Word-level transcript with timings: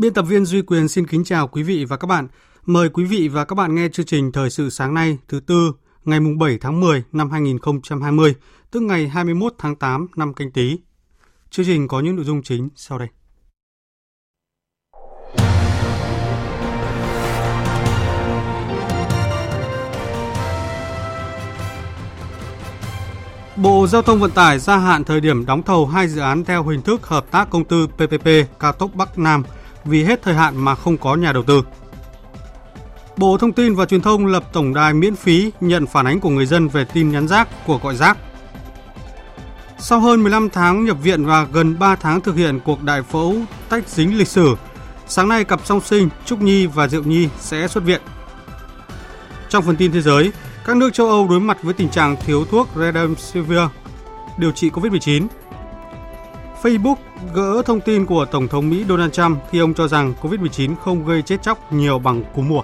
Biên 0.00 0.14
tập 0.14 0.22
viên 0.22 0.44
Duy 0.44 0.62
Quyền 0.62 0.88
xin 0.88 1.06
kính 1.06 1.24
chào 1.24 1.48
quý 1.48 1.62
vị 1.62 1.84
và 1.84 1.96
các 1.96 2.06
bạn. 2.06 2.28
Mời 2.66 2.88
quý 2.88 3.04
vị 3.04 3.28
và 3.28 3.44
các 3.44 3.54
bạn 3.54 3.74
nghe 3.74 3.88
chương 3.88 4.06
trình 4.06 4.32
Thời 4.32 4.50
sự 4.50 4.70
sáng 4.70 4.94
nay 4.94 5.18
thứ 5.28 5.40
tư 5.40 5.72
ngày 6.04 6.20
7 6.38 6.58
tháng 6.60 6.80
10 6.80 7.02
năm 7.12 7.30
2020, 7.30 8.34
tức 8.70 8.80
ngày 8.80 9.08
21 9.08 9.54
tháng 9.58 9.76
8 9.76 10.06
năm 10.16 10.34
canh 10.34 10.50
tí. 10.50 10.78
Chương 11.50 11.66
trình 11.66 11.88
có 11.88 12.00
những 12.00 12.16
nội 12.16 12.24
dung 12.24 12.42
chính 12.42 12.68
sau 12.76 12.98
đây. 12.98 13.08
Bộ 23.56 23.86
Giao 23.86 24.02
thông 24.02 24.20
Vận 24.20 24.30
tải 24.30 24.58
gia 24.58 24.76
hạn 24.76 25.04
thời 25.04 25.20
điểm 25.20 25.46
đóng 25.46 25.62
thầu 25.62 25.86
hai 25.86 26.08
dự 26.08 26.20
án 26.20 26.44
theo 26.44 26.62
hình 26.62 26.82
thức 26.82 27.06
hợp 27.06 27.30
tác 27.30 27.50
công 27.50 27.64
tư 27.64 27.86
PPP 27.86 28.28
cao 28.58 28.72
tốc 28.72 28.90
Bắc 28.94 29.18
Nam– 29.18 29.42
vì 29.84 30.04
hết 30.04 30.22
thời 30.22 30.34
hạn 30.34 30.56
mà 30.56 30.74
không 30.74 30.96
có 30.96 31.14
nhà 31.14 31.32
đầu 31.32 31.42
tư. 31.42 31.62
Bộ 33.16 33.38
Thông 33.38 33.52
tin 33.52 33.74
và 33.74 33.86
Truyền 33.86 34.00
thông 34.00 34.26
lập 34.26 34.44
tổng 34.52 34.74
đài 34.74 34.94
miễn 34.94 35.16
phí 35.16 35.52
nhận 35.60 35.86
phản 35.86 36.06
ánh 36.06 36.20
của 36.20 36.30
người 36.30 36.46
dân 36.46 36.68
về 36.68 36.84
tin 36.84 37.10
nhắn 37.10 37.28
rác, 37.28 37.48
của 37.66 37.78
gọi 37.78 37.96
rác. 37.96 38.18
Sau 39.78 40.00
hơn 40.00 40.22
15 40.22 40.50
tháng 40.50 40.84
nhập 40.84 40.96
viện 41.02 41.24
và 41.24 41.46
gần 41.52 41.78
3 41.78 41.96
tháng 41.96 42.20
thực 42.20 42.36
hiện 42.36 42.60
cuộc 42.64 42.82
đại 42.82 43.02
phẫu 43.02 43.36
tách 43.68 43.88
dính 43.88 44.18
lịch 44.18 44.28
sử, 44.28 44.54
sáng 45.06 45.28
nay 45.28 45.44
cặp 45.44 45.60
song 45.66 45.80
sinh 45.80 46.08
Trúc 46.26 46.40
Nhi 46.40 46.66
và 46.66 46.88
Diệu 46.88 47.02
Nhi 47.02 47.28
sẽ 47.38 47.68
xuất 47.68 47.84
viện. 47.84 48.00
Trong 49.48 49.64
phần 49.64 49.76
tin 49.76 49.92
thế 49.92 50.00
giới, 50.00 50.32
các 50.64 50.76
nước 50.76 50.90
châu 50.92 51.08
Âu 51.08 51.28
đối 51.28 51.40
mặt 51.40 51.62
với 51.62 51.74
tình 51.74 51.88
trạng 51.88 52.16
thiếu 52.26 52.44
thuốc 52.44 52.68
Remdesivir 52.76 53.60
điều 54.38 54.52
trị 54.52 54.70
COVID-19 54.70 55.26
Facebook 56.62 56.96
gỡ 57.34 57.62
thông 57.66 57.80
tin 57.80 58.06
của 58.06 58.24
Tổng 58.24 58.48
thống 58.48 58.70
Mỹ 58.70 58.84
Donald 58.88 59.12
Trump 59.12 59.38
khi 59.50 59.58
ông 59.58 59.74
cho 59.74 59.88
rằng 59.88 60.14
COVID-19 60.22 60.76
không 60.76 61.06
gây 61.06 61.22
chết 61.22 61.42
chóc 61.42 61.72
nhiều 61.72 61.98
bằng 61.98 62.24
cúm 62.34 62.48
mùa. 62.48 62.62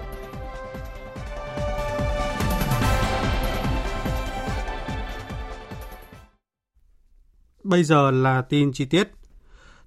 Bây 7.63 7.83
giờ 7.83 8.11
là 8.11 8.41
tin 8.41 8.73
chi 8.73 8.85
tiết. 8.85 9.11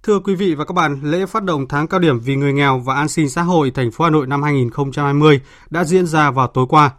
Thưa 0.03 0.19
quý 0.19 0.35
vị 0.35 0.55
và 0.55 0.65
các 0.65 0.75
bạn, 0.75 1.01
lễ 1.03 1.27
phát 1.27 1.45
động 1.45 1.67
tháng 1.69 1.87
cao 1.87 2.01
điểm 2.01 2.21
vì 2.21 2.37
người 2.37 2.53
nghèo 2.53 2.79
và 2.79 2.95
an 2.95 3.09
sinh 3.09 3.31
xã 3.31 3.43
hội 3.43 3.71
thành 3.71 3.91
phố 3.91 4.05
Hà 4.05 4.11
Nội 4.11 4.27
năm 4.27 4.43
2020 4.43 5.41
đã 5.71 5.85
diễn 5.85 6.07
ra 6.07 6.31
vào 6.31 6.47
tối 6.47 6.67
qua. 6.69 6.91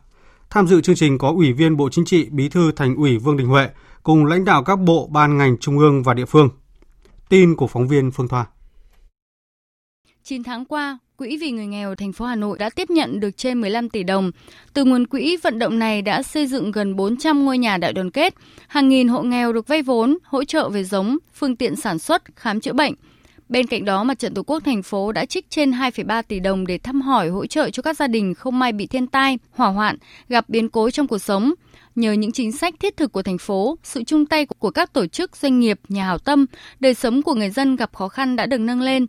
Tham 0.49 0.67
dự 0.67 0.81
chương 0.81 0.95
trình 0.95 1.17
có 1.17 1.29
Ủy 1.29 1.53
viên 1.53 1.77
Bộ 1.77 1.89
Chính 1.89 2.05
trị, 2.05 2.27
Bí 2.31 2.49
thư 2.49 2.71
Thành 2.71 2.95
ủy 2.95 3.17
Vương 3.17 3.37
Đình 3.37 3.47
Huệ 3.47 3.69
cùng 4.03 4.25
lãnh 4.25 4.45
đạo 4.45 4.63
các 4.63 4.79
bộ, 4.79 5.07
ban 5.11 5.37
ngành 5.37 5.57
trung 5.57 5.79
ương 5.79 6.03
và 6.03 6.13
địa 6.13 6.25
phương. 6.25 6.49
Tin 7.31 7.55
của 7.55 7.67
phóng 7.67 7.87
viên 7.87 8.11
Phương 8.11 8.27
Thoa. 8.27 8.45
9 10.23 10.43
tháng 10.43 10.65
qua, 10.65 10.99
Quỹ 11.17 11.37
vì 11.37 11.51
người 11.51 11.65
nghèo 11.65 11.95
thành 11.95 12.13
phố 12.13 12.25
Hà 12.25 12.35
Nội 12.35 12.57
đã 12.57 12.69
tiếp 12.69 12.89
nhận 12.89 13.19
được 13.19 13.37
trên 13.37 13.61
15 13.61 13.89
tỷ 13.89 14.03
đồng. 14.03 14.31
Từ 14.73 14.85
nguồn 14.85 15.07
quỹ 15.07 15.37
vận 15.37 15.59
động 15.59 15.79
này 15.79 16.01
đã 16.01 16.23
xây 16.23 16.47
dựng 16.47 16.71
gần 16.71 16.95
400 16.95 17.45
ngôi 17.45 17.57
nhà 17.57 17.77
đại 17.77 17.93
đoàn 17.93 18.11
kết, 18.11 18.33
hàng 18.67 18.89
nghìn 18.89 19.07
hộ 19.07 19.21
nghèo 19.21 19.53
được 19.53 19.67
vay 19.67 19.81
vốn, 19.81 20.17
hỗ 20.23 20.43
trợ 20.43 20.69
về 20.69 20.83
giống, 20.83 21.17
phương 21.33 21.55
tiện 21.55 21.75
sản 21.75 21.99
xuất, 21.99 22.35
khám 22.35 22.59
chữa 22.59 22.73
bệnh. 22.73 22.93
Bên 23.51 23.67
cạnh 23.67 23.85
đó, 23.85 24.03
Mặt 24.03 24.19
trận 24.19 24.33
Tổ 24.33 24.43
quốc 24.43 24.63
thành 24.65 24.83
phố 24.83 25.11
đã 25.11 25.25
trích 25.25 25.49
trên 25.49 25.71
2,3 25.71 26.23
tỷ 26.23 26.39
đồng 26.39 26.67
để 26.67 26.77
thăm 26.77 27.01
hỏi 27.01 27.29
hỗ 27.29 27.45
trợ 27.45 27.69
cho 27.69 27.81
các 27.81 27.97
gia 27.97 28.07
đình 28.07 28.33
không 28.33 28.59
may 28.59 28.71
bị 28.71 28.87
thiên 28.87 29.07
tai, 29.07 29.37
hỏa 29.51 29.67
hoạn, 29.67 29.97
gặp 30.29 30.49
biến 30.49 30.69
cố 30.69 30.89
trong 30.89 31.07
cuộc 31.07 31.19
sống– 31.19 31.53
Nhờ 31.95 32.11
những 32.11 32.31
chính 32.31 32.51
sách 32.51 32.75
thiết 32.79 32.97
thực 32.97 33.11
của 33.11 33.21
thành 33.21 33.37
phố, 33.37 33.77
sự 33.83 34.03
chung 34.03 34.25
tay 34.25 34.45
của 34.45 34.71
các 34.71 34.93
tổ 34.93 35.07
chức, 35.07 35.37
doanh 35.37 35.59
nghiệp, 35.59 35.79
nhà 35.89 36.05
hảo 36.05 36.17
tâm, 36.17 36.45
đời 36.79 36.93
sống 36.93 37.21
của 37.21 37.33
người 37.33 37.49
dân 37.49 37.75
gặp 37.75 37.93
khó 37.93 38.07
khăn 38.07 38.35
đã 38.35 38.45
được 38.45 38.57
nâng 38.57 38.81
lên. 38.81 39.05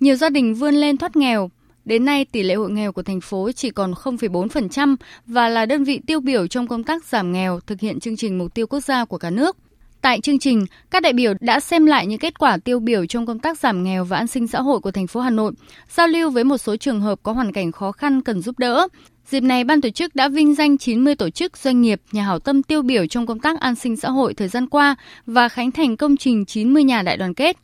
Nhiều 0.00 0.16
gia 0.16 0.30
đình 0.30 0.54
vươn 0.54 0.74
lên 0.74 0.96
thoát 0.96 1.16
nghèo. 1.16 1.50
Đến 1.84 2.04
nay, 2.04 2.24
tỷ 2.24 2.42
lệ 2.42 2.54
hộ 2.54 2.68
nghèo 2.68 2.92
của 2.92 3.02
thành 3.02 3.20
phố 3.20 3.52
chỉ 3.52 3.70
còn 3.70 3.92
0,4% 3.92 4.96
và 5.26 5.48
là 5.48 5.66
đơn 5.66 5.84
vị 5.84 6.00
tiêu 6.06 6.20
biểu 6.20 6.46
trong 6.46 6.68
công 6.68 6.84
tác 6.84 7.04
giảm 7.04 7.32
nghèo 7.32 7.60
thực 7.60 7.80
hiện 7.80 8.00
chương 8.00 8.16
trình 8.16 8.38
mục 8.38 8.54
tiêu 8.54 8.66
quốc 8.66 8.80
gia 8.80 9.04
của 9.04 9.18
cả 9.18 9.30
nước. 9.30 9.56
Tại 10.00 10.20
chương 10.20 10.38
trình, 10.38 10.66
các 10.90 11.02
đại 11.02 11.12
biểu 11.12 11.32
đã 11.40 11.60
xem 11.60 11.86
lại 11.86 12.06
những 12.06 12.18
kết 12.18 12.38
quả 12.38 12.56
tiêu 12.56 12.80
biểu 12.80 13.06
trong 13.06 13.26
công 13.26 13.38
tác 13.38 13.58
giảm 13.58 13.84
nghèo 13.84 14.04
và 14.04 14.16
an 14.16 14.26
sinh 14.26 14.46
xã 14.46 14.60
hội 14.60 14.80
của 14.80 14.90
thành 14.90 15.06
phố 15.06 15.20
Hà 15.20 15.30
Nội, 15.30 15.52
giao 15.88 16.08
lưu 16.08 16.30
với 16.30 16.44
một 16.44 16.58
số 16.58 16.76
trường 16.76 17.00
hợp 17.00 17.18
có 17.22 17.32
hoàn 17.32 17.52
cảnh 17.52 17.72
khó 17.72 17.92
khăn 17.92 18.22
cần 18.22 18.42
giúp 18.42 18.58
đỡ, 18.58 18.88
Dịp 19.30 19.40
này, 19.40 19.64
ban 19.64 19.80
tổ 19.80 19.90
chức 19.90 20.14
đã 20.14 20.28
vinh 20.28 20.54
danh 20.54 20.78
90 20.78 21.14
tổ 21.14 21.30
chức, 21.30 21.56
doanh 21.56 21.80
nghiệp, 21.80 22.00
nhà 22.12 22.22
hảo 22.22 22.38
tâm 22.38 22.62
tiêu 22.62 22.82
biểu 22.82 23.06
trong 23.06 23.26
công 23.26 23.38
tác 23.38 23.60
an 23.60 23.74
sinh 23.74 23.96
xã 23.96 24.10
hội 24.10 24.34
thời 24.34 24.48
gian 24.48 24.68
qua 24.68 24.96
và 25.26 25.48
khánh 25.48 25.70
thành 25.70 25.96
công 25.96 26.16
trình 26.16 26.44
90 26.44 26.84
nhà 26.84 27.02
đại 27.02 27.16
đoàn 27.16 27.34
kết. 27.34 27.56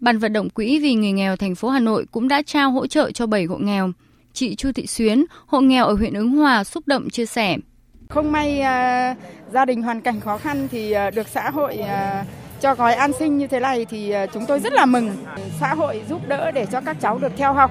Ban 0.00 0.18
vận 0.18 0.32
động 0.32 0.50
quỹ 0.50 0.78
vì 0.78 0.94
người 0.94 1.12
nghèo 1.12 1.36
thành 1.36 1.54
phố 1.54 1.68
Hà 1.68 1.80
Nội 1.80 2.06
cũng 2.10 2.28
đã 2.28 2.42
trao 2.42 2.70
hỗ 2.70 2.86
trợ 2.86 3.10
cho 3.10 3.26
7 3.26 3.44
hộ 3.44 3.58
nghèo. 3.58 3.92
Chị 4.32 4.54
Chu 4.54 4.72
Thị 4.72 4.86
Xuyến, 4.86 5.24
hộ 5.46 5.60
nghèo 5.60 5.86
ở 5.86 5.94
huyện 5.94 6.14
Ứng 6.14 6.30
Hòa 6.30 6.64
xúc 6.64 6.86
động 6.86 7.10
chia 7.10 7.26
sẻ. 7.26 7.56
Không 8.12 8.32
may 8.32 8.58
uh, 8.58 9.16
gia 9.52 9.64
đình 9.64 9.82
hoàn 9.82 10.00
cảnh 10.00 10.20
khó 10.20 10.38
khăn 10.38 10.68
thì 10.70 10.94
uh, 11.08 11.14
được 11.14 11.28
xã 11.28 11.50
hội 11.50 11.78
uh, 11.80 12.26
cho 12.60 12.74
gói 12.74 12.94
an 12.94 13.10
sinh 13.18 13.38
như 13.38 13.46
thế 13.46 13.60
này 13.60 13.84
thì 13.84 14.12
chúng 14.32 14.46
tôi 14.46 14.60
rất 14.60 14.72
là 14.72 14.86
mừng. 14.86 15.16
Xã 15.60 15.74
hội 15.74 16.02
giúp 16.08 16.28
đỡ 16.28 16.50
để 16.50 16.66
cho 16.72 16.80
các 16.80 16.96
cháu 17.00 17.18
được 17.18 17.32
theo 17.36 17.52
học 17.52 17.70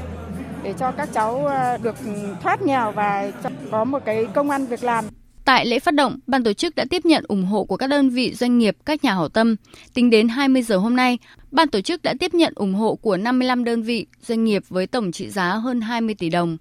để 0.64 0.74
cho 0.80 0.92
các 0.92 1.10
cháu 1.14 1.46
uh, 1.46 1.84
được 1.84 1.96
thoát 2.44 2.62
nghèo 2.62 2.92
và 2.92 3.32
có 3.72 3.84
một 3.84 4.06
cái 4.06 4.26
công 4.34 4.50
ăn 4.50 4.66
việc 4.66 4.84
làm. 4.84 5.06
Tại 5.46 5.66
lễ 5.66 5.80
phát 5.80 5.94
động, 5.94 6.20
ban 6.28 6.44
tổ 6.44 6.54
chức 6.54 6.76
đã 6.76 6.86
tiếp 6.90 7.06
nhận 7.06 7.24
ủng 7.28 7.46
hộ 7.46 7.64
của 7.64 7.78
các 7.78 7.88
đơn 7.88 8.10
vị 8.10 8.34
doanh 8.34 8.58
nghiệp, 8.58 8.78
các 8.86 9.04
nhà 9.04 9.14
hảo 9.14 9.30
tâm. 9.30 9.56
Tính 9.94 10.10
đến 10.10 10.28
20 10.28 10.62
giờ 10.62 10.78
hôm 10.78 10.96
nay, 10.96 11.18
ban 11.52 11.68
tổ 11.68 11.82
chức 11.82 12.02
đã 12.02 12.14
tiếp 12.20 12.34
nhận 12.34 12.54
ủng 12.56 12.74
hộ 12.74 12.96
của 12.96 13.18
55 13.18 13.64
đơn 13.64 13.84
vị 13.84 14.06
doanh 14.28 14.44
nghiệp 14.44 14.64
với 14.70 14.88
tổng 14.88 15.12
trị 15.12 15.30
giá 15.30 15.54
hơn 15.54 15.82
20 15.82 16.16
tỷ 16.16 16.30
đồng. 16.30 16.58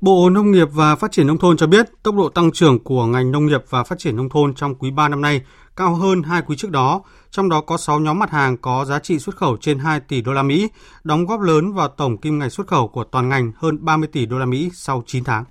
Bộ 0.00 0.30
Nông 0.30 0.50
nghiệp 0.50 0.68
và 0.72 0.96
Phát 0.96 1.12
triển 1.12 1.26
Nông 1.26 1.38
thôn 1.38 1.56
cho 1.56 1.66
biết 1.66 1.86
tốc 2.02 2.14
độ 2.14 2.28
tăng 2.28 2.52
trưởng 2.52 2.84
của 2.84 3.06
ngành 3.06 3.32
nông 3.32 3.46
nghiệp 3.46 3.64
và 3.68 3.84
phát 3.84 3.98
triển 3.98 4.16
nông 4.16 4.28
thôn 4.28 4.54
trong 4.54 4.74
quý 4.74 4.90
3 4.90 5.08
năm 5.08 5.20
nay 5.20 5.42
cao 5.76 5.94
hơn 5.94 6.22
hai 6.22 6.42
quý 6.42 6.56
trước 6.56 6.70
đó, 6.70 7.02
trong 7.30 7.48
đó 7.48 7.60
có 7.60 7.76
6 7.76 8.00
nhóm 8.00 8.18
mặt 8.18 8.30
hàng 8.30 8.56
có 8.56 8.84
giá 8.84 8.98
trị 8.98 9.18
xuất 9.18 9.36
khẩu 9.36 9.56
trên 9.56 9.78
2 9.78 10.00
tỷ 10.00 10.20
đô 10.20 10.32
la 10.32 10.42
Mỹ, 10.42 10.68
đóng 11.04 11.26
góp 11.26 11.40
lớn 11.40 11.72
vào 11.72 11.88
tổng 11.88 12.18
kim 12.18 12.38
ngạch 12.38 12.52
xuất 12.52 12.66
khẩu 12.66 12.88
của 12.88 13.04
toàn 13.04 13.28
ngành 13.28 13.52
hơn 13.56 13.84
30 13.84 14.08
tỷ 14.12 14.26
đô 14.26 14.38
la 14.38 14.46
Mỹ 14.46 14.70
sau 14.74 15.02
9 15.06 15.24
tháng. 15.24 15.44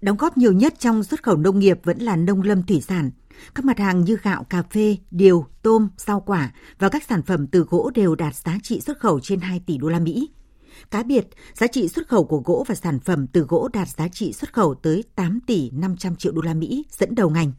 Đóng 0.00 0.16
góp 0.16 0.36
nhiều 0.36 0.52
nhất 0.52 0.74
trong 0.78 1.02
xuất 1.02 1.22
khẩu 1.22 1.36
nông 1.36 1.58
nghiệp 1.58 1.80
vẫn 1.84 1.98
là 1.98 2.16
nông 2.16 2.42
lâm 2.42 2.62
thủy 2.62 2.80
sản. 2.80 3.10
Các 3.54 3.64
mặt 3.64 3.78
hàng 3.78 4.04
như 4.04 4.16
gạo, 4.22 4.44
cà 4.50 4.62
phê, 4.62 4.96
điều, 5.10 5.46
tôm, 5.62 5.88
rau 5.96 6.20
quả 6.20 6.52
và 6.78 6.88
các 6.88 7.02
sản 7.08 7.22
phẩm 7.22 7.46
từ 7.46 7.66
gỗ 7.70 7.90
đều 7.94 8.14
đạt 8.14 8.34
giá 8.34 8.58
trị 8.62 8.80
xuất 8.80 8.98
khẩu 8.98 9.20
trên 9.20 9.40
2 9.40 9.60
tỷ 9.66 9.78
đô 9.78 9.88
la 9.88 9.98
Mỹ. 9.98 10.28
Cá 10.90 11.02
biệt, 11.02 11.26
giá 11.54 11.66
trị 11.66 11.88
xuất 11.88 12.08
khẩu 12.08 12.24
của 12.24 12.42
gỗ 12.44 12.64
và 12.68 12.74
sản 12.74 13.00
phẩm 13.00 13.26
từ 13.26 13.40
gỗ 13.40 13.68
đạt 13.72 13.88
giá 13.88 14.08
trị 14.08 14.32
xuất 14.32 14.52
khẩu 14.52 14.74
tới 14.74 15.04
8 15.14 15.40
tỷ 15.46 15.70
500 15.70 16.16
triệu 16.16 16.32
đô 16.32 16.42
la 16.42 16.54
Mỹ, 16.54 16.84
dẫn 16.90 17.14
đầu 17.14 17.30
ngành. 17.30 17.52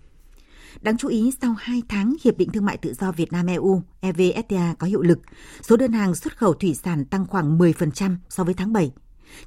Đáng 0.81 0.97
chú 0.97 1.07
ý, 1.07 1.31
sau 1.41 1.55
2 1.59 1.81
tháng 1.89 2.15
Hiệp 2.23 2.37
định 2.37 2.49
Thương 2.49 2.65
mại 2.65 2.77
Tự 2.77 2.93
do 2.93 3.11
Việt 3.11 3.31
Nam-EU 3.31 3.81
EVFTA 4.01 4.75
có 4.75 4.87
hiệu 4.87 5.01
lực, 5.01 5.19
số 5.61 5.77
đơn 5.77 5.91
hàng 5.91 6.15
xuất 6.15 6.37
khẩu 6.37 6.53
thủy 6.53 6.75
sản 6.83 7.05
tăng 7.05 7.25
khoảng 7.25 7.57
10% 7.57 8.15
so 8.29 8.43
với 8.43 8.53
tháng 8.53 8.73
7. 8.73 8.91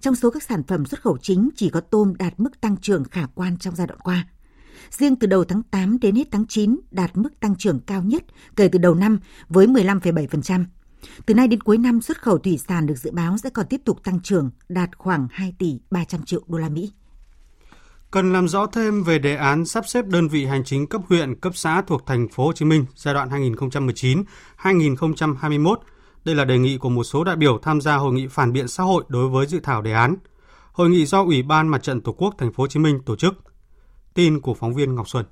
Trong 0.00 0.14
số 0.14 0.30
các 0.30 0.42
sản 0.42 0.62
phẩm 0.62 0.86
xuất 0.86 1.02
khẩu 1.02 1.18
chính 1.18 1.48
chỉ 1.56 1.70
có 1.70 1.80
tôm 1.80 2.14
đạt 2.18 2.40
mức 2.40 2.60
tăng 2.60 2.76
trưởng 2.76 3.04
khả 3.04 3.26
quan 3.34 3.56
trong 3.58 3.76
giai 3.76 3.86
đoạn 3.86 4.00
qua. 4.00 4.28
Riêng 4.90 5.16
từ 5.16 5.26
đầu 5.26 5.44
tháng 5.44 5.62
8 5.62 5.98
đến 6.00 6.14
hết 6.14 6.28
tháng 6.30 6.46
9 6.46 6.76
đạt 6.90 7.16
mức 7.16 7.40
tăng 7.40 7.56
trưởng 7.56 7.80
cao 7.80 8.02
nhất 8.02 8.24
kể 8.56 8.68
từ 8.68 8.78
đầu 8.78 8.94
năm 8.94 9.18
với 9.48 9.66
15,7%. 9.66 10.64
Từ 11.26 11.34
nay 11.34 11.48
đến 11.48 11.60
cuối 11.60 11.78
năm, 11.78 12.00
xuất 12.00 12.22
khẩu 12.22 12.38
thủy 12.38 12.58
sản 12.68 12.86
được 12.86 12.94
dự 12.98 13.10
báo 13.10 13.38
sẽ 13.38 13.50
còn 13.50 13.66
tiếp 13.66 13.80
tục 13.84 14.04
tăng 14.04 14.20
trưởng, 14.20 14.50
đạt 14.68 14.98
khoảng 14.98 15.28
2 15.30 15.54
tỷ 15.58 15.80
300 15.90 16.22
triệu 16.22 16.40
đô 16.46 16.58
la 16.58 16.68
Mỹ. 16.68 16.92
Cần 18.10 18.32
làm 18.32 18.48
rõ 18.48 18.66
thêm 18.66 19.02
về 19.02 19.18
đề 19.18 19.36
án 19.36 19.64
sắp 19.64 19.84
xếp 19.88 20.06
đơn 20.06 20.28
vị 20.28 20.46
hành 20.46 20.64
chính 20.64 20.86
cấp 20.86 21.00
huyện, 21.08 21.34
cấp 21.34 21.52
xã 21.56 21.82
thuộc 21.82 22.06
thành 22.06 22.28
phố 22.28 22.46
Hồ 22.46 22.52
Chí 22.52 22.64
Minh 22.64 22.86
giai 22.94 23.14
đoạn 23.14 23.28
2019-2021. 24.58 25.76
Đây 26.24 26.34
là 26.34 26.44
đề 26.44 26.58
nghị 26.58 26.78
của 26.78 26.88
một 26.88 27.04
số 27.04 27.24
đại 27.24 27.36
biểu 27.36 27.58
tham 27.62 27.80
gia 27.80 27.96
hội 27.96 28.12
nghị 28.12 28.26
phản 28.26 28.52
biện 28.52 28.68
xã 28.68 28.82
hội 28.82 29.04
đối 29.08 29.28
với 29.28 29.46
dự 29.46 29.60
thảo 29.60 29.82
đề 29.82 29.92
án. 29.92 30.16
Hội 30.72 30.90
nghị 30.90 31.06
do 31.06 31.22
Ủy 31.24 31.42
ban 31.42 31.68
Mặt 31.68 31.82
trận 31.82 32.00
Tổ 32.00 32.12
quốc 32.12 32.34
thành 32.38 32.52
phố 32.52 32.62
Hồ 32.62 32.66
Chí 32.66 32.80
Minh 32.80 33.00
tổ 33.06 33.16
chức. 33.16 33.34
Tin 34.14 34.40
của 34.40 34.54
phóng 34.54 34.74
viên 34.74 34.94
Ngọc 34.94 35.08
Xuân. 35.08 35.24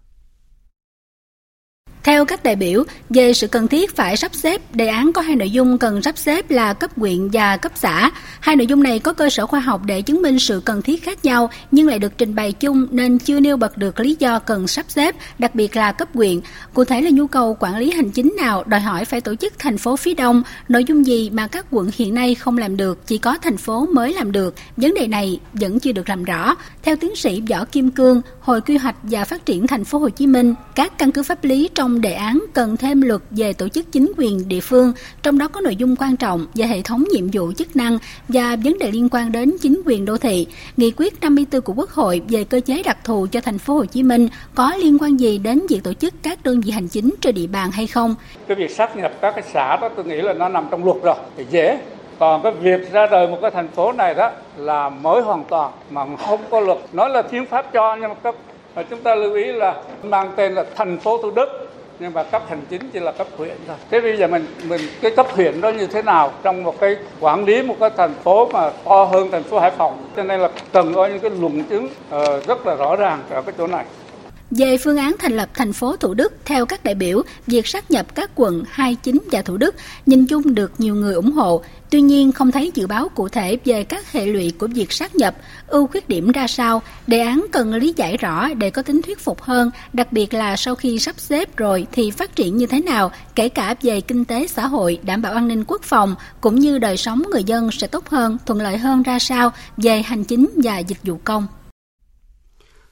Theo 2.08 2.25
các 2.25 2.43
đại 2.43 2.56
biểu, 2.56 2.84
về 3.10 3.32
sự 3.32 3.46
cần 3.46 3.69
thiết 3.69 3.96
phải 3.96 4.16
sắp 4.16 4.34
xếp, 4.34 4.75
đề 4.75 4.87
án 4.87 5.12
có 5.12 5.20
hai 5.20 5.37
nội 5.37 5.50
dung 5.50 5.78
cần 5.78 6.02
sắp 6.02 6.19
xếp 6.19 6.50
là 6.50 6.72
cấp 6.72 6.90
huyện 6.96 7.28
và 7.32 7.56
cấp 7.56 7.72
xã. 7.75 8.10
Hai 8.40 8.56
nội 8.56 8.66
dung 8.66 8.82
này 8.82 8.99
có 8.99 9.12
cơ 9.12 9.31
sở 9.31 9.46
khoa 9.46 9.60
học 9.60 9.81
để 9.84 10.02
chứng 10.02 10.22
minh 10.22 10.38
sự 10.38 10.62
cần 10.64 10.82
thiết 10.82 11.02
khác 11.02 11.25
nhau 11.25 11.50
nhưng 11.70 11.87
lại 11.87 11.99
được 11.99 12.12
trình 12.19 12.34
bày 12.34 12.52
chung 12.52 12.87
nên 12.90 13.19
chưa 13.19 13.40
nêu 13.40 13.56
bật 13.56 13.78
được 13.78 14.00
lý 14.00 14.16
do 14.19 14.38
cần 14.38 14.69
sắp 14.69 14.87
xếp, 14.88 15.14
đặc 15.38 15.55
biệt 15.55 15.76
là 15.76 15.93
cấp 15.93 16.08
huyện. 16.14 16.40
Cụ 16.75 16.84
thể 16.84 17.00
là 17.00 17.10
nhu 17.10 17.26
cầu 17.26 17.56
quản 17.60 17.76
lý 17.76 17.90
hành 17.90 18.11
chính 18.11 18.34
nào 18.40 18.64
đòi 18.66 18.81
hỏi 18.81 19.04
phải 19.04 19.20
tổ 19.20 19.34
chức 19.34 19.52
thành 19.58 19.78
phố 19.78 19.96
phía 19.96 20.14
đông, 20.14 20.43
nội 20.69 20.84
dung 20.84 21.06
gì 21.06 21.31
mà 21.31 21.46
các 21.46 21.66
quận 21.70 21.90
hiện 21.94 22.14
nay 22.14 22.34
không 22.34 22.58
làm 22.58 22.76
được, 22.76 23.06
chỉ 23.06 23.19
có 23.19 23.38
thành 23.43 23.56
phố 23.56 23.87
mới 23.87 24.14
làm 24.14 24.32
được. 24.32 24.54
Vấn 24.76 24.94
đề 24.94 25.06
này 25.06 25.40
vẫn 25.52 25.81
chưa 25.81 25.93
được 25.93 26.08
làm 26.08 26.25
rõ. 26.25 26.54
Theo 26.82 26.96
tiến 26.96 27.16
sĩ 27.16 27.43
Võ 27.50 27.64
Kim 27.64 27.90
Cương, 27.90 28.22
Hội 28.40 28.61
Quy 28.61 28.76
hoạch 28.76 28.96
và 29.02 29.25
Phát 29.25 29.46
triển 29.46 29.66
thành 29.66 29.84
phố 29.84 29.99
Hồ 29.99 30.08
Chí 30.08 30.26
Minh, 30.26 30.54
các 30.75 30.99
căn 30.99 31.12
cứ 31.12 31.22
pháp 31.22 31.44
lý 31.44 31.69
trong 31.75 31.98
đề 32.00 32.12
án 32.12 32.45
cần 32.55 32.77
thêm 32.77 33.00
luật 33.00 33.21
về 33.31 33.53
tổ 33.53 33.69
chức 33.69 33.93
chính 33.93 34.12
quyền 34.17 34.49
địa 34.49 34.61
phương, 34.61 34.93
trong 35.23 35.39
đó 35.39 35.49
có 35.49 35.61
nội 35.61 35.77
dung 35.77 35.97
quan 35.97 36.17
trọng 36.17 36.47
về 36.55 36.67
hệ 36.67 36.83
thống 36.83 37.05
nhiệm 37.12 37.29
vụ 37.33 37.53
chức 37.53 37.77
năng 37.77 37.99
và 38.29 38.56
vấn 38.65 38.79
đề 38.79 38.91
liên 38.91 39.09
quan 39.11 39.33
đến 39.33 39.56
chính 39.61 39.83
quyền 39.87 40.05
đô 40.05 40.17
thị. 40.19 40.47
Nghị 40.77 40.93
quyết 40.97 41.21
54 41.21 41.61
của 41.61 41.73
Quốc 41.77 41.91
hội 41.91 42.23
về 42.29 42.45
cơ 42.45 42.61
chế 42.61 42.83
đặc 42.83 42.99
thù 43.05 43.27
cho 43.33 43.41
thành 43.41 43.59
phố 43.59 43.75
Hồ 43.75 43.85
Chí 43.85 44.03
Minh 44.03 44.29
có 44.55 44.75
liên 44.77 44.99
quan 45.00 45.17
gì 45.21 45.39
đến 45.39 45.62
việc 45.69 45.85
tổ 45.85 45.93
chức 45.93 46.15
các 46.23 46.43
đơn 46.43 46.61
vị 46.61 46.71
hành 46.71 46.89
chính 46.89 47.15
trên 47.21 47.35
địa 47.35 47.47
bàn 47.47 47.71
hay 47.71 47.87
không? 47.87 48.15
Cái 48.49 48.56
việc 48.56 48.71
sắp 48.71 48.97
nhập 48.97 49.12
các 49.21 49.31
cái 49.31 49.45
xã 49.53 49.77
đó 49.77 49.89
tôi 49.97 50.05
nghĩ 50.05 50.21
là 50.21 50.33
nó 50.33 50.49
nằm 50.49 50.67
trong 50.71 50.85
luật 50.85 50.97
rồi, 51.03 51.17
thì 51.37 51.45
dễ 51.50 51.79
còn 52.19 52.43
cái 52.43 52.53
việc 52.53 52.93
ra 52.93 53.06
đời 53.06 53.27
một 53.27 53.39
cái 53.43 53.50
thành 53.50 53.69
phố 53.69 53.93
này 53.93 54.15
đó 54.15 54.31
là 54.56 54.89
mới 54.89 55.23
hoàn 55.23 55.45
toàn 55.45 55.73
mà 55.91 56.06
không 56.17 56.41
có 56.50 56.61
luật 56.61 56.79
nói 56.93 57.11
là 57.11 57.23
thiên 57.23 57.47
pháp 57.47 57.73
cho 57.73 57.97
nhưng 58.00 58.09
mà 58.09 58.15
cấp 58.15 58.35
mà 58.75 58.83
chúng 58.83 59.03
ta 59.03 59.15
lưu 59.15 59.35
ý 59.35 59.45
là 59.45 59.83
mang 60.03 60.33
tên 60.37 60.55
là 60.55 60.65
thành 60.77 60.99
phố 60.99 61.23
Thủ 61.23 61.31
Đức 61.31 61.68
nhưng 62.00 62.15
mà 62.15 62.23
cấp 62.23 62.43
hành 62.49 62.61
chính 62.71 62.91
chỉ 62.93 63.00
là 63.00 63.12
cấp 63.12 63.27
huyện 63.37 63.56
thôi. 63.67 63.77
Thế 63.91 64.00
bây 64.00 64.17
giờ 64.17 64.27
mình 64.27 64.47
mình 64.69 64.81
cái 65.03 65.11
cấp 65.11 65.27
huyện 65.31 65.61
đó 65.61 65.69
như 65.69 65.87
thế 65.87 66.03
nào 66.03 66.33
trong 66.43 66.62
một 66.62 66.81
cái 66.81 66.97
quản 67.21 67.45
lý 67.45 67.62
một 67.62 67.77
cái 67.81 67.91
thành 67.97 68.15
phố 68.25 68.49
mà 68.53 68.71
to 68.85 69.05
hơn 69.05 69.31
thành 69.31 69.43
phố 69.43 69.59
Hải 69.59 69.71
Phòng 69.71 70.05
cho 70.17 70.23
nên 70.23 70.41
là 70.41 70.50
cần 70.73 70.95
có 70.95 71.06
những 71.06 71.21
cái 71.21 71.31
luận 71.31 71.65
chứng 71.65 71.85
uh, 71.85 72.47
rất 72.47 72.67
là 72.67 72.75
rõ 72.75 72.97
ràng 72.97 73.23
ở 73.31 73.43
cái 73.43 73.55
chỗ 73.59 73.67
này. 73.67 73.85
Về 74.50 74.79
phương 74.79 74.97
án 74.97 75.17
thành 75.19 75.33
lập 75.33 75.49
thành 75.55 75.73
phố 75.73 75.97
Thủ 75.97 76.15
Đức, 76.15 76.33
theo 76.45 76.67
các 76.67 76.85
đại 76.85 76.95
biểu, 76.95 77.23
việc 77.47 77.67
sát 77.67 77.91
nhập 77.91 78.15
các 78.15 78.31
quận 78.35 78.65
29 78.71 79.19
và 79.33 79.43
Thủ 79.43 79.56
Đức 79.56 79.75
nhìn 80.06 80.27
chung 80.27 80.55
được 80.55 80.73
nhiều 80.79 80.95
người 80.95 81.15
ủng 81.15 81.33
hộ. 81.33 81.62
Tuy 81.91 82.00
nhiên, 82.00 82.33
không 82.33 82.53
thấy 82.53 82.73
dự 82.75 82.87
báo 82.87 83.09
cụ 83.09 83.29
thể 83.29 83.59
về 83.65 83.85
các 83.85 84.12
hệ 84.12 84.27
lụy 84.27 84.53
của 84.59 84.67
việc 84.67 84.93
sát 84.93 85.17
nhập, 85.17 85.37
ưu 85.67 85.87
khuyết 85.87 86.09
điểm 86.09 86.33
ra 86.33 86.47
sao. 86.47 86.83
Đề 87.06 87.21
án 87.21 87.47
cần 87.53 87.75
lý 87.75 87.95
giải 87.97 88.17
rõ 88.17 88.55
để 88.55 88.71
có 88.71 88.83
tính 88.83 89.03
thuyết 89.03 89.21
phục 89.21 89.43
hơn, 89.43 89.71
đặc 89.93 90.12
biệt 90.12 90.35
là 90.35 90.56
sau 90.56 90.75
khi 90.75 90.99
sắp 90.99 91.21
xếp 91.21 91.56
rồi 91.56 91.87
thì 91.93 92.11
phát 92.11 92.37
triển 92.37 92.56
như 92.56 92.67
thế 92.67 92.81
nào, 92.81 93.11
kể 93.35 93.49
cả 93.49 93.75
về 93.83 94.00
kinh 94.00 94.25
tế 94.25 94.47
xã 94.47 94.67
hội, 94.67 94.99
đảm 95.03 95.23
bảo 95.23 95.33
an 95.33 95.49
ninh 95.49 95.65
quốc 95.65 95.83
phòng, 95.83 96.15
cũng 96.41 96.61
như 96.61 96.79
đời 96.79 96.97
sống 96.97 97.23
người 97.31 97.45
dân 97.45 97.71
sẽ 97.71 97.87
tốt 97.87 98.09
hơn, 98.09 98.39
thuận 98.47 98.61
lợi 98.61 98.79
hơn 98.79 99.03
ra 99.03 99.19
sao 99.19 99.53
về 99.77 100.03
hành 100.03 100.25
chính 100.25 100.50
và 100.56 100.79
dịch 100.79 100.99
vụ 101.03 101.19
công. 101.25 101.47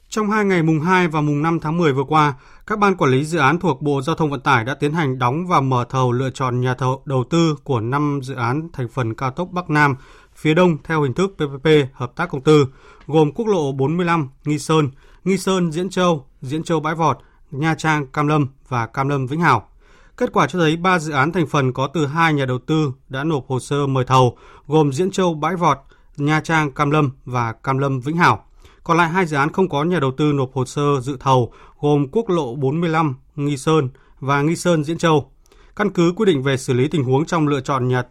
Trong 0.08 0.30
hai 0.30 0.44
ngày 0.44 0.62
mùng 0.62 0.80
2 0.80 1.08
và 1.08 1.20
mùng 1.20 1.42
5 1.42 1.60
tháng 1.60 1.78
10 1.78 1.92
vừa 1.92 2.04
qua, 2.04 2.34
các 2.66 2.78
ban 2.78 2.96
quản 2.96 3.10
lý 3.10 3.24
dự 3.24 3.38
án 3.38 3.58
thuộc 3.58 3.82
Bộ 3.82 4.02
Giao 4.02 4.16
thông 4.16 4.30
Vận 4.30 4.40
tải 4.40 4.64
đã 4.64 4.74
tiến 4.74 4.92
hành 4.92 5.18
đóng 5.18 5.46
và 5.46 5.60
mở 5.60 5.84
thầu 5.90 6.12
lựa 6.12 6.30
chọn 6.30 6.60
nhà 6.60 6.74
thầu 6.74 7.02
đầu 7.04 7.24
tư 7.30 7.56
của 7.64 7.80
5 7.80 8.20
dự 8.22 8.34
án 8.34 8.68
thành 8.72 8.88
phần 8.88 9.14
cao 9.14 9.30
tốc 9.30 9.48
Bắc 9.52 9.70
Nam 9.70 9.96
phía 10.34 10.54
Đông 10.54 10.76
theo 10.84 11.02
hình 11.02 11.14
thức 11.14 11.34
PPP 11.36 11.68
hợp 11.92 12.16
tác 12.16 12.30
công 12.30 12.40
tư, 12.40 12.66
gồm 13.06 13.32
quốc 13.32 13.46
lộ 13.46 13.72
45 13.72 14.28
Nghi 14.44 14.58
Sơn, 14.58 14.90
Nghi 15.24 15.38
Sơn 15.38 15.72
Diễn 15.72 15.90
Châu, 15.90 16.26
Diễn 16.40 16.62
Châu 16.62 16.80
Bãi 16.80 16.94
Vọt, 16.94 17.18
Nha 17.50 17.74
Trang 17.74 18.06
Cam 18.06 18.28
Lâm 18.28 18.46
và 18.68 18.86
Cam 18.86 19.08
Lâm 19.08 19.26
Vĩnh 19.26 19.40
Hảo. 19.40 19.68
Kết 20.16 20.32
quả 20.32 20.46
cho 20.46 20.58
thấy 20.58 20.76
3 20.76 20.98
dự 20.98 21.12
án 21.12 21.32
thành 21.32 21.46
phần 21.46 21.72
có 21.72 21.86
từ 21.86 22.06
hai 22.06 22.34
nhà 22.34 22.44
đầu 22.44 22.58
tư 22.58 22.92
đã 23.08 23.24
nộp 23.24 23.44
hồ 23.48 23.60
sơ 23.60 23.86
mời 23.86 24.04
thầu, 24.04 24.36
gồm 24.66 24.92
Diễn 24.92 25.10
Châu 25.10 25.34
Bãi 25.34 25.56
Vọt, 25.56 25.78
Nha 26.16 26.40
Trang 26.40 26.72
Cam 26.72 26.90
Lâm 26.90 27.10
và 27.24 27.52
Cam 27.52 27.78
Lâm 27.78 28.00
Vĩnh 28.00 28.16
Hảo. 28.16 28.44
Còn 28.86 28.96
lại 28.96 29.08
hai 29.08 29.26
dự 29.26 29.36
án 29.36 29.52
không 29.52 29.68
có 29.68 29.84
nhà 29.84 30.00
đầu 30.00 30.10
tư 30.16 30.32
nộp 30.32 30.50
hồ 30.54 30.64
sơ 30.64 31.00
dự 31.00 31.16
thầu 31.20 31.52
gồm 31.80 32.06
quốc 32.12 32.28
lộ 32.28 32.54
45 32.54 33.14
Nghi 33.36 33.56
Sơn 33.56 33.88
và 34.20 34.42
Nghi 34.42 34.56
Sơn 34.56 34.84
Diễn 34.84 34.98
Châu. 34.98 35.30
Căn 35.76 35.90
cứ 35.90 36.12
quy 36.16 36.24
định 36.24 36.42
về 36.42 36.56
xử 36.56 36.72
lý 36.72 36.88
tình 36.88 37.04
huống 37.04 37.26
trong 37.26 37.48
lựa 37.48 37.60
chọn 37.60 37.88
nhà 37.88 38.02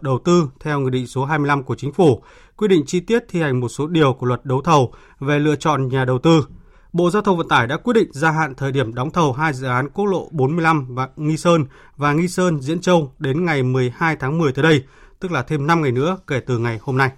đầu 0.00 0.18
tư 0.24 0.48
theo 0.60 0.80
Nghị 0.80 0.90
định 0.90 1.06
số 1.06 1.24
25 1.24 1.62
của 1.62 1.74
Chính 1.74 1.92
phủ, 1.92 2.22
quy 2.56 2.68
định 2.68 2.86
chi 2.86 3.00
tiết 3.00 3.24
thi 3.28 3.40
hành 3.40 3.60
một 3.60 3.68
số 3.68 3.86
điều 3.86 4.12
của 4.12 4.26
luật 4.26 4.44
đấu 4.44 4.62
thầu 4.62 4.92
về 5.20 5.38
lựa 5.38 5.56
chọn 5.56 5.88
nhà 5.88 6.04
đầu 6.04 6.18
tư. 6.18 6.46
Bộ 6.92 7.10
Giao 7.10 7.22
thông 7.22 7.36
Vận 7.36 7.48
tải 7.48 7.66
đã 7.66 7.76
quyết 7.76 7.94
định 7.94 8.08
gia 8.12 8.30
hạn 8.30 8.54
thời 8.54 8.72
điểm 8.72 8.94
đóng 8.94 9.10
thầu 9.10 9.32
hai 9.32 9.52
dự 9.52 9.66
án 9.66 9.88
quốc 9.88 10.06
lộ 10.06 10.28
45 10.30 10.94
và 10.94 11.08
Nghi 11.16 11.36
Sơn 11.36 11.64
và 11.96 12.12
Nghi 12.12 12.28
Sơn 12.28 12.60
Diễn 12.60 12.80
Châu 12.80 13.12
đến 13.18 13.44
ngày 13.44 13.62
12 13.62 14.16
tháng 14.16 14.38
10 14.38 14.52
tới 14.52 14.62
đây, 14.62 14.84
tức 15.20 15.32
là 15.32 15.42
thêm 15.42 15.66
5 15.66 15.82
ngày 15.82 15.92
nữa 15.92 16.18
kể 16.26 16.40
từ 16.40 16.58
ngày 16.58 16.78
hôm 16.82 16.96
nay. 16.96 17.10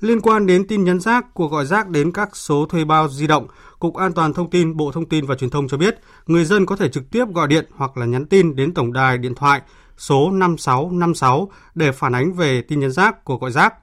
Liên 0.00 0.20
quan 0.20 0.46
đến 0.46 0.66
tin 0.66 0.84
nhắn 0.84 1.00
rác, 1.00 1.34
cuộc 1.34 1.52
gọi 1.52 1.66
rác 1.66 1.88
đến 1.88 2.12
các 2.12 2.36
số 2.36 2.66
thuê 2.66 2.84
bao 2.84 3.08
di 3.08 3.26
động, 3.26 3.46
Cục 3.78 3.94
An 3.94 4.12
toàn 4.12 4.32
Thông 4.32 4.50
tin 4.50 4.76
Bộ 4.76 4.92
Thông 4.92 5.08
tin 5.08 5.26
và 5.26 5.34
Truyền 5.34 5.50
thông 5.50 5.68
cho 5.68 5.76
biết, 5.76 5.98
người 6.26 6.44
dân 6.44 6.66
có 6.66 6.76
thể 6.76 6.88
trực 6.88 7.10
tiếp 7.10 7.24
gọi 7.34 7.48
điện 7.48 7.64
hoặc 7.74 7.96
là 7.96 8.06
nhắn 8.06 8.26
tin 8.26 8.56
đến 8.56 8.74
tổng 8.74 8.92
đài 8.92 9.18
điện 9.18 9.34
thoại 9.34 9.62
số 9.96 10.30
5656 10.30 11.50
để 11.74 11.92
phản 11.92 12.14
ánh 12.14 12.32
về 12.32 12.62
tin 12.62 12.80
nhắn 12.80 12.90
rác, 12.90 13.24
của 13.24 13.36
gọi 13.36 13.50
rác. 13.50 13.74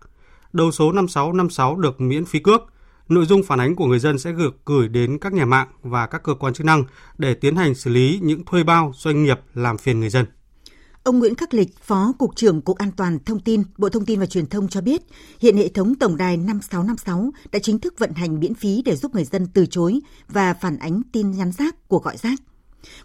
Đầu 0.54 0.72
số 0.72 0.92
5656 0.92 1.76
được 1.76 2.02
miễn 2.02 2.26
phí 2.26 2.40
cước. 2.40 2.62
Nội 3.10 3.26
dung 3.26 3.44
phản 3.44 3.60
ánh 3.60 3.76
của 3.76 3.86
người 3.86 4.00
dân 4.00 4.18
sẽ 4.18 4.32
được 4.32 4.56
gửi 4.66 4.88
đến 4.88 5.18
các 5.22 5.34
nhà 5.34 5.46
mạng 5.46 5.68
và 5.84 6.06
các 6.08 6.24
cơ 6.24 6.34
quan 6.34 6.54
chức 6.54 6.66
năng 6.66 6.84
để 7.18 7.34
tiến 7.34 7.56
hành 7.56 7.76
xử 7.76 7.90
lý 7.90 8.20
những 8.24 8.46
thuê 8.46 8.64
bao 8.64 8.92
doanh 8.96 9.24
nghiệp 9.24 9.40
làm 9.54 9.78
phiền 9.78 10.00
người 10.00 10.10
dân. 10.10 10.26
Ông 11.04 11.20
Nguyễn 11.20 11.36
Khắc 11.36 11.54
Lịch, 11.54 11.78
Phó 11.80 12.14
Cục 12.18 12.36
trưởng 12.36 12.62
Cục 12.62 12.78
An 12.78 12.92
toàn 12.92 13.20
Thông 13.26 13.40
tin, 13.40 13.64
Bộ 13.78 13.90
Thông 13.90 14.06
tin 14.06 14.20
và 14.20 14.26
Truyền 14.26 14.48
thông 14.48 14.68
cho 14.68 14.82
biết, 14.82 15.02
hiện 15.40 15.58
hệ 15.58 15.68
thống 15.70 15.96
tổng 15.96 16.18
đài 16.18 16.38
5656 16.38 17.32
đã 17.52 17.60
chính 17.60 17.80
thức 17.80 18.00
vận 18.00 18.12
hành 18.14 18.40
miễn 18.40 18.54
phí 18.54 18.82
để 18.86 18.96
giúp 18.96 19.16
người 19.16 19.26
dân 19.26 19.48
từ 19.54 19.66
chối 19.66 20.00
và 20.28 20.54
phản 20.54 20.78
ánh 20.80 21.02
tin 21.12 21.32
nhắn 21.32 21.52
rác 21.52 21.88
của 21.88 22.00
gọi 22.00 22.18
rác. 22.18 22.40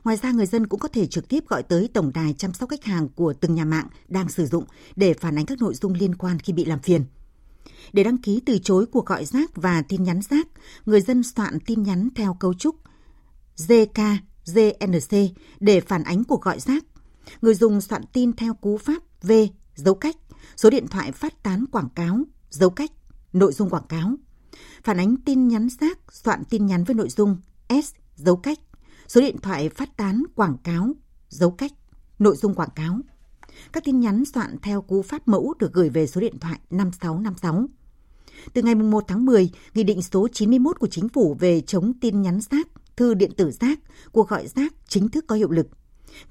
Ngoài 0.04 0.16
ra, 0.22 0.32
người 0.32 0.46
dân 0.46 0.66
cũng 0.66 0.80
có 0.80 0.88
thể 0.88 1.06
trực 1.06 1.28
tiếp 1.28 1.44
gọi 1.48 1.62
tới 1.62 1.88
tổng 1.92 2.12
đài 2.14 2.34
chăm 2.38 2.52
sóc 2.52 2.70
khách 2.70 2.84
hàng 2.84 3.08
của 3.08 3.32
từng 3.32 3.54
nhà 3.54 3.64
mạng 3.64 3.86
đang 4.08 4.28
sử 4.28 4.46
dụng 4.46 4.64
để 4.96 5.14
phản 5.14 5.38
ánh 5.38 5.46
các 5.46 5.58
nội 5.60 5.74
dung 5.74 5.94
liên 5.94 6.14
quan 6.14 6.38
khi 6.38 6.52
bị 6.52 6.64
làm 6.64 6.78
phiền. 6.78 7.04
Để 7.92 8.04
đăng 8.04 8.18
ký 8.18 8.40
từ 8.46 8.58
chối 8.58 8.86
cuộc 8.86 9.06
gọi 9.06 9.24
rác 9.24 9.56
và 9.56 9.82
tin 9.82 10.04
nhắn 10.04 10.20
rác, 10.30 10.48
người 10.86 11.00
dân 11.00 11.22
soạn 11.22 11.60
tin 11.60 11.82
nhắn 11.82 12.08
theo 12.14 12.36
cấu 12.40 12.54
trúc 12.54 12.76
zk 13.56 14.16
GNC 14.54 15.16
để 15.60 15.80
phản 15.80 16.04
ánh 16.04 16.24
cuộc 16.24 16.42
gọi 16.42 16.60
rác 16.60 16.84
Người 17.42 17.54
dùng 17.54 17.80
soạn 17.80 18.02
tin 18.12 18.32
theo 18.32 18.54
cú 18.54 18.78
pháp 18.78 19.02
V, 19.22 19.32
dấu 19.74 19.94
cách, 19.94 20.16
số 20.56 20.70
điện 20.70 20.86
thoại 20.88 21.12
phát 21.12 21.42
tán 21.42 21.64
quảng 21.72 21.88
cáo, 21.94 22.18
dấu 22.50 22.70
cách, 22.70 22.90
nội 23.32 23.52
dung 23.52 23.70
quảng 23.70 23.86
cáo. 23.88 24.14
Phản 24.82 24.96
ánh 24.96 25.16
tin 25.16 25.48
nhắn 25.48 25.68
rác, 25.80 25.98
soạn 26.12 26.44
tin 26.44 26.66
nhắn 26.66 26.84
với 26.84 26.94
nội 26.94 27.08
dung 27.08 27.36
S, 27.68 27.92
dấu 28.16 28.36
cách, 28.36 28.58
số 29.08 29.20
điện 29.20 29.36
thoại 29.42 29.68
phát 29.68 29.96
tán 29.96 30.22
quảng 30.34 30.56
cáo, 30.64 30.92
dấu 31.28 31.50
cách, 31.50 31.72
nội 32.18 32.36
dung 32.36 32.54
quảng 32.54 32.70
cáo. 32.74 33.00
Các 33.72 33.84
tin 33.84 34.00
nhắn 34.00 34.24
soạn 34.24 34.56
theo 34.62 34.82
cú 34.82 35.02
pháp 35.02 35.28
mẫu 35.28 35.54
được 35.58 35.72
gửi 35.72 35.88
về 35.88 36.06
số 36.06 36.20
điện 36.20 36.38
thoại 36.38 36.58
5656. 36.70 37.68
Từ 38.52 38.62
ngày 38.62 38.74
1 38.74 39.04
tháng 39.08 39.24
10, 39.24 39.50
Nghị 39.74 39.82
định 39.82 40.02
số 40.02 40.28
91 40.28 40.78
của 40.78 40.86
Chính 40.86 41.08
phủ 41.08 41.36
về 41.40 41.60
chống 41.60 41.92
tin 42.00 42.22
nhắn 42.22 42.40
rác, 42.50 42.68
thư 42.96 43.14
điện 43.14 43.30
tử 43.36 43.50
rác, 43.50 43.78
cuộc 44.12 44.28
gọi 44.28 44.46
rác 44.46 44.72
chính 44.88 45.08
thức 45.08 45.24
có 45.26 45.34
hiệu 45.34 45.50
lực. 45.50 45.66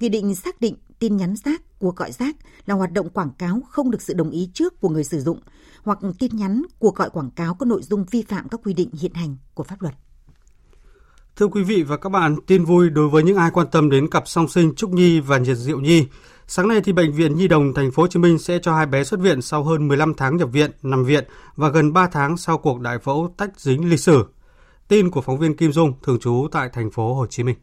Nghị 0.00 0.08
định 0.08 0.34
xác 0.34 0.60
định 0.60 0.74
tin 0.98 1.16
nhắn 1.16 1.34
rác, 1.44 1.62
cuộc 1.78 1.96
gọi 1.96 2.12
rác 2.12 2.36
là 2.66 2.74
hoạt 2.74 2.92
động 2.92 3.10
quảng 3.10 3.30
cáo 3.38 3.60
không 3.70 3.90
được 3.90 4.02
sự 4.02 4.14
đồng 4.14 4.30
ý 4.30 4.50
trước 4.54 4.80
của 4.80 4.88
người 4.88 5.04
sử 5.04 5.20
dụng 5.20 5.40
hoặc 5.82 5.98
tin 6.18 6.36
nhắn, 6.36 6.62
cuộc 6.78 6.96
gọi 6.96 7.10
quảng 7.10 7.30
cáo 7.30 7.54
có 7.54 7.66
nội 7.66 7.82
dung 7.82 8.04
vi 8.10 8.22
phạm 8.22 8.48
các 8.48 8.60
quy 8.64 8.74
định 8.74 8.90
hiện 9.00 9.14
hành 9.14 9.36
của 9.54 9.64
pháp 9.64 9.82
luật. 9.82 9.94
Thưa 11.36 11.46
quý 11.46 11.62
vị 11.62 11.82
và 11.82 11.96
các 11.96 12.08
bạn, 12.08 12.36
tin 12.46 12.64
vui 12.64 12.90
đối 12.90 13.08
với 13.08 13.22
những 13.22 13.36
ai 13.36 13.50
quan 13.50 13.66
tâm 13.72 13.90
đến 13.90 14.10
cặp 14.10 14.28
song 14.28 14.48
sinh 14.48 14.74
Trúc 14.74 14.90
Nhi 14.90 15.20
và 15.20 15.38
Nhiệt 15.38 15.56
Diệu 15.56 15.80
Nhi. 15.80 16.06
Sáng 16.46 16.68
nay 16.68 16.80
thì 16.84 16.92
bệnh 16.92 17.12
viện 17.12 17.36
Nhi 17.36 17.48
đồng 17.48 17.74
thành 17.74 17.90
phố 17.90 18.02
Hồ 18.02 18.06
Chí 18.06 18.18
Minh 18.18 18.38
sẽ 18.38 18.58
cho 18.62 18.74
hai 18.74 18.86
bé 18.86 19.04
xuất 19.04 19.20
viện 19.20 19.42
sau 19.42 19.64
hơn 19.64 19.88
15 19.88 20.14
tháng 20.14 20.36
nhập 20.36 20.48
viện, 20.52 20.70
nằm 20.82 21.04
viện 21.04 21.24
và 21.56 21.68
gần 21.68 21.92
3 21.92 22.06
tháng 22.06 22.36
sau 22.36 22.58
cuộc 22.58 22.80
đại 22.80 22.98
phẫu 22.98 23.34
tách 23.36 23.60
dính 23.60 23.90
lịch 23.90 24.00
sử. 24.00 24.24
Tin 24.88 25.10
của 25.10 25.20
phóng 25.20 25.38
viên 25.38 25.56
Kim 25.56 25.72
Dung 25.72 25.92
thường 26.02 26.18
trú 26.20 26.48
tại 26.52 26.68
thành 26.72 26.90
phố 26.90 27.14
Hồ 27.14 27.26
Chí 27.26 27.42
Minh. 27.42 27.56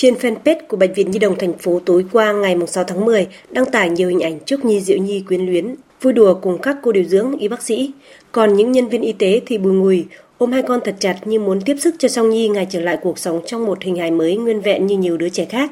Trên 0.00 0.14
fanpage 0.14 0.60
của 0.68 0.76
Bệnh 0.76 0.92
viện 0.92 1.10
Nhi 1.10 1.18
đồng 1.18 1.38
thành 1.38 1.58
phố 1.58 1.80
tối 1.86 2.04
qua 2.12 2.32
ngày 2.32 2.56
6 2.66 2.84
tháng 2.84 3.04
10 3.04 3.26
đăng 3.50 3.70
tải 3.70 3.90
nhiều 3.90 4.08
hình 4.08 4.20
ảnh 4.20 4.38
Trúc 4.44 4.64
Nhi 4.64 4.80
Diệu 4.80 4.98
Nhi 4.98 5.24
quyến 5.28 5.46
luyến 5.46 5.74
vui 6.02 6.12
đùa 6.12 6.34
cùng 6.34 6.58
các 6.58 6.76
cô 6.82 6.92
điều 6.92 7.04
dưỡng, 7.04 7.38
y 7.38 7.48
bác 7.48 7.62
sĩ. 7.62 7.90
Còn 8.32 8.56
những 8.56 8.72
nhân 8.72 8.88
viên 8.88 9.02
y 9.02 9.12
tế 9.12 9.40
thì 9.46 9.58
bùi 9.58 9.72
ngùi, 9.72 10.04
ôm 10.38 10.52
hai 10.52 10.62
con 10.62 10.80
thật 10.84 10.94
chặt 10.98 11.16
như 11.24 11.40
muốn 11.40 11.60
tiếp 11.60 11.76
sức 11.80 11.94
cho 11.98 12.08
Song 12.08 12.30
Nhi 12.30 12.48
ngày 12.48 12.66
trở 12.70 12.80
lại 12.80 12.98
cuộc 13.02 13.18
sống 13.18 13.40
trong 13.46 13.66
một 13.66 13.82
hình 13.82 13.96
hài 13.96 14.10
mới 14.10 14.36
nguyên 14.36 14.60
vẹn 14.60 14.86
như 14.86 14.96
nhiều 14.96 15.16
đứa 15.16 15.28
trẻ 15.28 15.44
khác. 15.44 15.70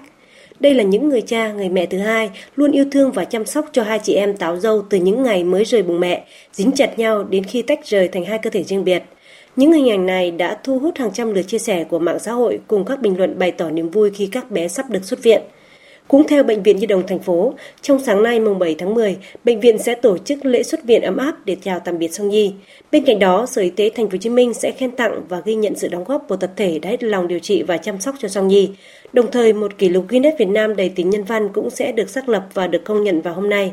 Đây 0.61 0.75
là 0.75 0.83
những 0.83 1.09
người 1.09 1.21
cha, 1.21 1.53
người 1.53 1.69
mẹ 1.69 1.87
thứ 1.87 1.99
hai, 1.99 2.31
luôn 2.57 2.73
yêu 2.73 2.85
thương 2.93 3.13
và 3.13 3.25
chăm 3.25 3.47
sóc 3.47 3.67
cho 3.73 3.83
hai 3.83 3.99
chị 3.99 4.15
em 4.15 4.37
táo 4.37 4.57
dâu 4.57 4.83
từ 4.91 4.99
những 4.99 5.23
ngày 5.23 5.45
mới 5.45 5.65
rời 5.65 5.83
bụng 5.83 6.01
mẹ, 6.01 6.25
dính 6.53 6.73
chặt 6.73 6.99
nhau 6.99 7.25
đến 7.25 7.45
khi 7.45 7.63
tách 7.63 7.87
rời 7.87 8.09
thành 8.09 8.25
hai 8.25 8.39
cơ 8.39 8.51
thể 8.51 8.63
riêng 8.63 8.85
biệt. 8.85 9.03
Những 9.57 9.73
hình 9.73 9.91
ảnh 9.91 10.07
này 10.07 10.31
đã 10.31 10.59
thu 10.65 10.79
hút 10.79 10.99
hàng 10.99 11.13
trăm 11.13 11.35
lượt 11.35 11.43
chia 11.43 11.59
sẻ 11.59 11.85
của 11.85 11.99
mạng 11.99 12.19
xã 12.19 12.33
hội 12.33 12.61
cùng 12.67 12.85
các 12.85 13.01
bình 13.01 13.19
luận 13.19 13.39
bày 13.39 13.53
tỏ 13.53 13.71
niềm 13.71 13.91
vui 13.91 14.11
khi 14.11 14.27
các 14.27 14.51
bé 14.51 14.69
sắp 14.69 14.91
được 14.91 15.05
xuất 15.05 15.23
viện. 15.23 15.43
Cũng 16.09 16.27
theo 16.27 16.43
Bệnh 16.43 16.63
viện 16.63 16.77
Nhi 16.77 16.87
đồng 16.87 17.07
thành 17.07 17.19
phố, 17.19 17.55
trong 17.83 18.01
sáng 18.05 18.23
nay 18.23 18.41
mùng 18.41 18.59
7 18.59 18.75
tháng 18.79 18.95
10, 18.95 19.17
bệnh 19.45 19.61
viện 19.61 19.79
sẽ 19.79 19.95
tổ 19.95 20.19
chức 20.19 20.45
lễ 20.45 20.63
xuất 20.63 20.85
viện 20.85 21.03
ấm 21.03 21.17
áp 21.17 21.37
để 21.45 21.57
chào 21.63 21.81
tạm 21.81 21.99
biệt 21.99 22.15
Song 22.15 22.29
Nhi. 22.29 22.53
Bên 22.93 23.05
cạnh 23.05 23.19
đó, 23.19 23.47
Sở 23.47 23.63
Y 23.63 23.71
tế 23.71 23.91
Thành 23.91 24.07
phố 24.07 24.13
Hồ 24.13 24.19
Chí 24.19 24.31
Minh 24.31 24.55
sẽ 24.55 24.71
khen 24.71 24.91
tặng 24.91 25.23
và 25.29 25.43
ghi 25.45 25.55
nhận 25.55 25.75
sự 25.77 25.89
đóng 25.89 26.05
góp 26.05 26.25
của 26.29 26.37
tập 26.37 26.51
thể 26.57 26.79
đã 26.79 26.91
hết 26.91 27.03
lòng 27.03 27.29
điều 27.29 27.39
trị 27.39 27.63
và 27.63 27.77
chăm 27.77 28.01
sóc 28.01 28.15
cho 28.19 28.29
Song 28.29 28.49
Nhi. 28.49 28.71
Đồng 29.13 29.31
thời, 29.31 29.53
một 29.53 29.79
kỷ 29.79 29.89
lục 29.89 30.05
Guinness 30.09 30.39
Việt 30.39 30.49
Nam 30.49 30.77
đầy 30.77 30.89
tính 30.89 31.11
nhân 31.11 31.25
văn 31.25 31.49
cũng 31.53 31.71
sẽ 31.71 31.93
được 31.93 32.11
xác 32.11 32.29
lập 32.29 32.47
và 32.55 32.67
được 32.67 32.85
công 32.85 33.05
nhận 33.05 33.21
vào 33.21 33.35
hôm 33.35 33.49
nay. 33.51 33.73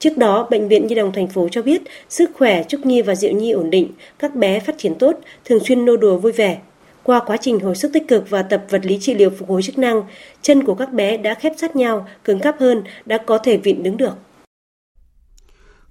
Trước 0.00 0.16
đó, 0.16 0.48
Bệnh 0.50 0.68
viện 0.68 0.86
Nhi 0.86 0.94
đồng 0.94 1.12
thành 1.12 1.28
phố 1.28 1.48
cho 1.50 1.62
biết 1.62 1.82
sức 2.08 2.30
khỏe 2.34 2.64
Trúc 2.68 2.86
Nhi 2.86 3.02
và 3.02 3.14
Diệu 3.14 3.32
Nhi 3.32 3.50
ổn 3.50 3.70
định, 3.70 3.92
các 4.18 4.34
bé 4.34 4.60
phát 4.60 4.74
triển 4.78 4.94
tốt, 4.98 5.16
thường 5.44 5.64
xuyên 5.64 5.84
nô 5.84 5.96
đùa 5.96 6.18
vui 6.18 6.32
vẻ. 6.32 6.60
Qua 7.02 7.20
quá 7.26 7.36
trình 7.36 7.60
hồi 7.60 7.74
sức 7.76 7.90
tích 7.92 8.08
cực 8.08 8.30
và 8.30 8.42
tập 8.42 8.64
vật 8.70 8.86
lý 8.86 8.98
trị 9.00 9.14
liệu 9.14 9.30
phục 9.30 9.48
hồi 9.48 9.62
chức 9.62 9.78
năng, 9.78 10.02
chân 10.42 10.64
của 10.64 10.74
các 10.74 10.92
bé 10.92 11.16
đã 11.16 11.34
khép 11.34 11.52
sát 11.56 11.76
nhau, 11.76 12.08
cứng 12.24 12.40
cáp 12.40 12.60
hơn, 12.60 12.82
đã 13.06 13.18
có 13.26 13.38
thể 13.38 13.56
vịn 13.56 13.82
đứng 13.82 13.96
được. 13.96 14.12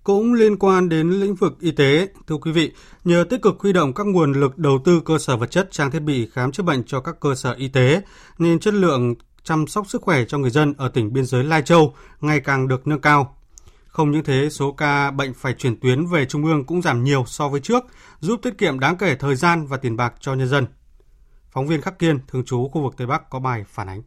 Cũng 0.04 0.34
liên 0.34 0.58
quan 0.58 0.90
đến 0.90 1.10
lĩnh 1.10 1.36
vực 1.36 1.54
y 1.60 1.72
tế, 1.72 2.08
thưa 2.28 2.38
quý 2.38 2.52
vị, 2.52 2.72
nhờ 3.04 3.26
tích 3.30 3.42
cực 3.42 3.60
huy 3.60 3.74
động 3.74 3.94
các 3.94 4.08
nguồn 4.08 4.34
lực 4.34 4.58
đầu 4.58 4.80
tư 4.86 5.02
cơ 5.06 5.18
sở 5.18 5.38
vật 5.38 5.52
chất, 5.52 5.72
trang 5.72 5.92
thiết 5.92 6.00
bị 6.00 6.28
khám 6.34 6.52
chữa 6.52 6.64
bệnh 6.64 6.84
cho 6.84 7.00
các 7.00 7.20
cơ 7.20 7.36
sở 7.36 7.54
y 7.58 7.68
tế, 7.68 8.02
nên 8.38 8.60
chất 8.60 8.74
lượng 8.74 9.16
chăm 9.44 9.68
sóc 9.68 9.90
sức 9.90 10.02
khỏe 10.02 10.26
cho 10.28 10.38
người 10.38 10.50
dân 10.50 10.74
ở 10.78 10.90
tỉnh 10.90 11.14
biên 11.14 11.26
giới 11.26 11.44
Lai 11.44 11.62
Châu 11.62 11.94
ngày 12.22 12.40
càng 12.40 12.68
được 12.68 12.88
nâng 12.88 13.02
cao. 13.02 13.36
Không 14.00 14.12
những 14.12 14.24
thế, 14.24 14.50
số 14.52 14.72
ca 14.72 15.12
bệnh 15.12 15.34
phải 15.34 15.54
chuyển 15.54 15.80
tuyến 15.80 16.06
về 16.06 16.26
trung 16.26 16.46
ương 16.46 16.66
cũng 16.66 16.82
giảm 16.82 17.04
nhiều 17.04 17.24
so 17.28 17.50
với 17.50 17.60
trước, 17.60 17.84
giúp 18.20 18.40
tiết 18.42 18.58
kiệm 18.58 18.80
đáng 18.80 18.98
kể 18.98 19.16
thời 19.16 19.36
gian 19.36 19.66
và 19.68 19.78
tiền 19.78 19.98
bạc 19.98 20.14
cho 20.20 20.34
nhân 20.34 20.48
dân. 20.48 20.66
Phóng 21.52 21.68
viên 21.68 21.82
Khắc 21.82 22.00
Kiên, 22.00 22.20
thường 22.28 22.46
trú 22.46 22.68
khu 22.68 22.82
vực 22.82 22.94
Tây 22.98 23.08
Bắc 23.08 23.30
có 23.30 23.40
bài 23.40 23.64
phản 23.68 23.88
ánh. 23.88 24.02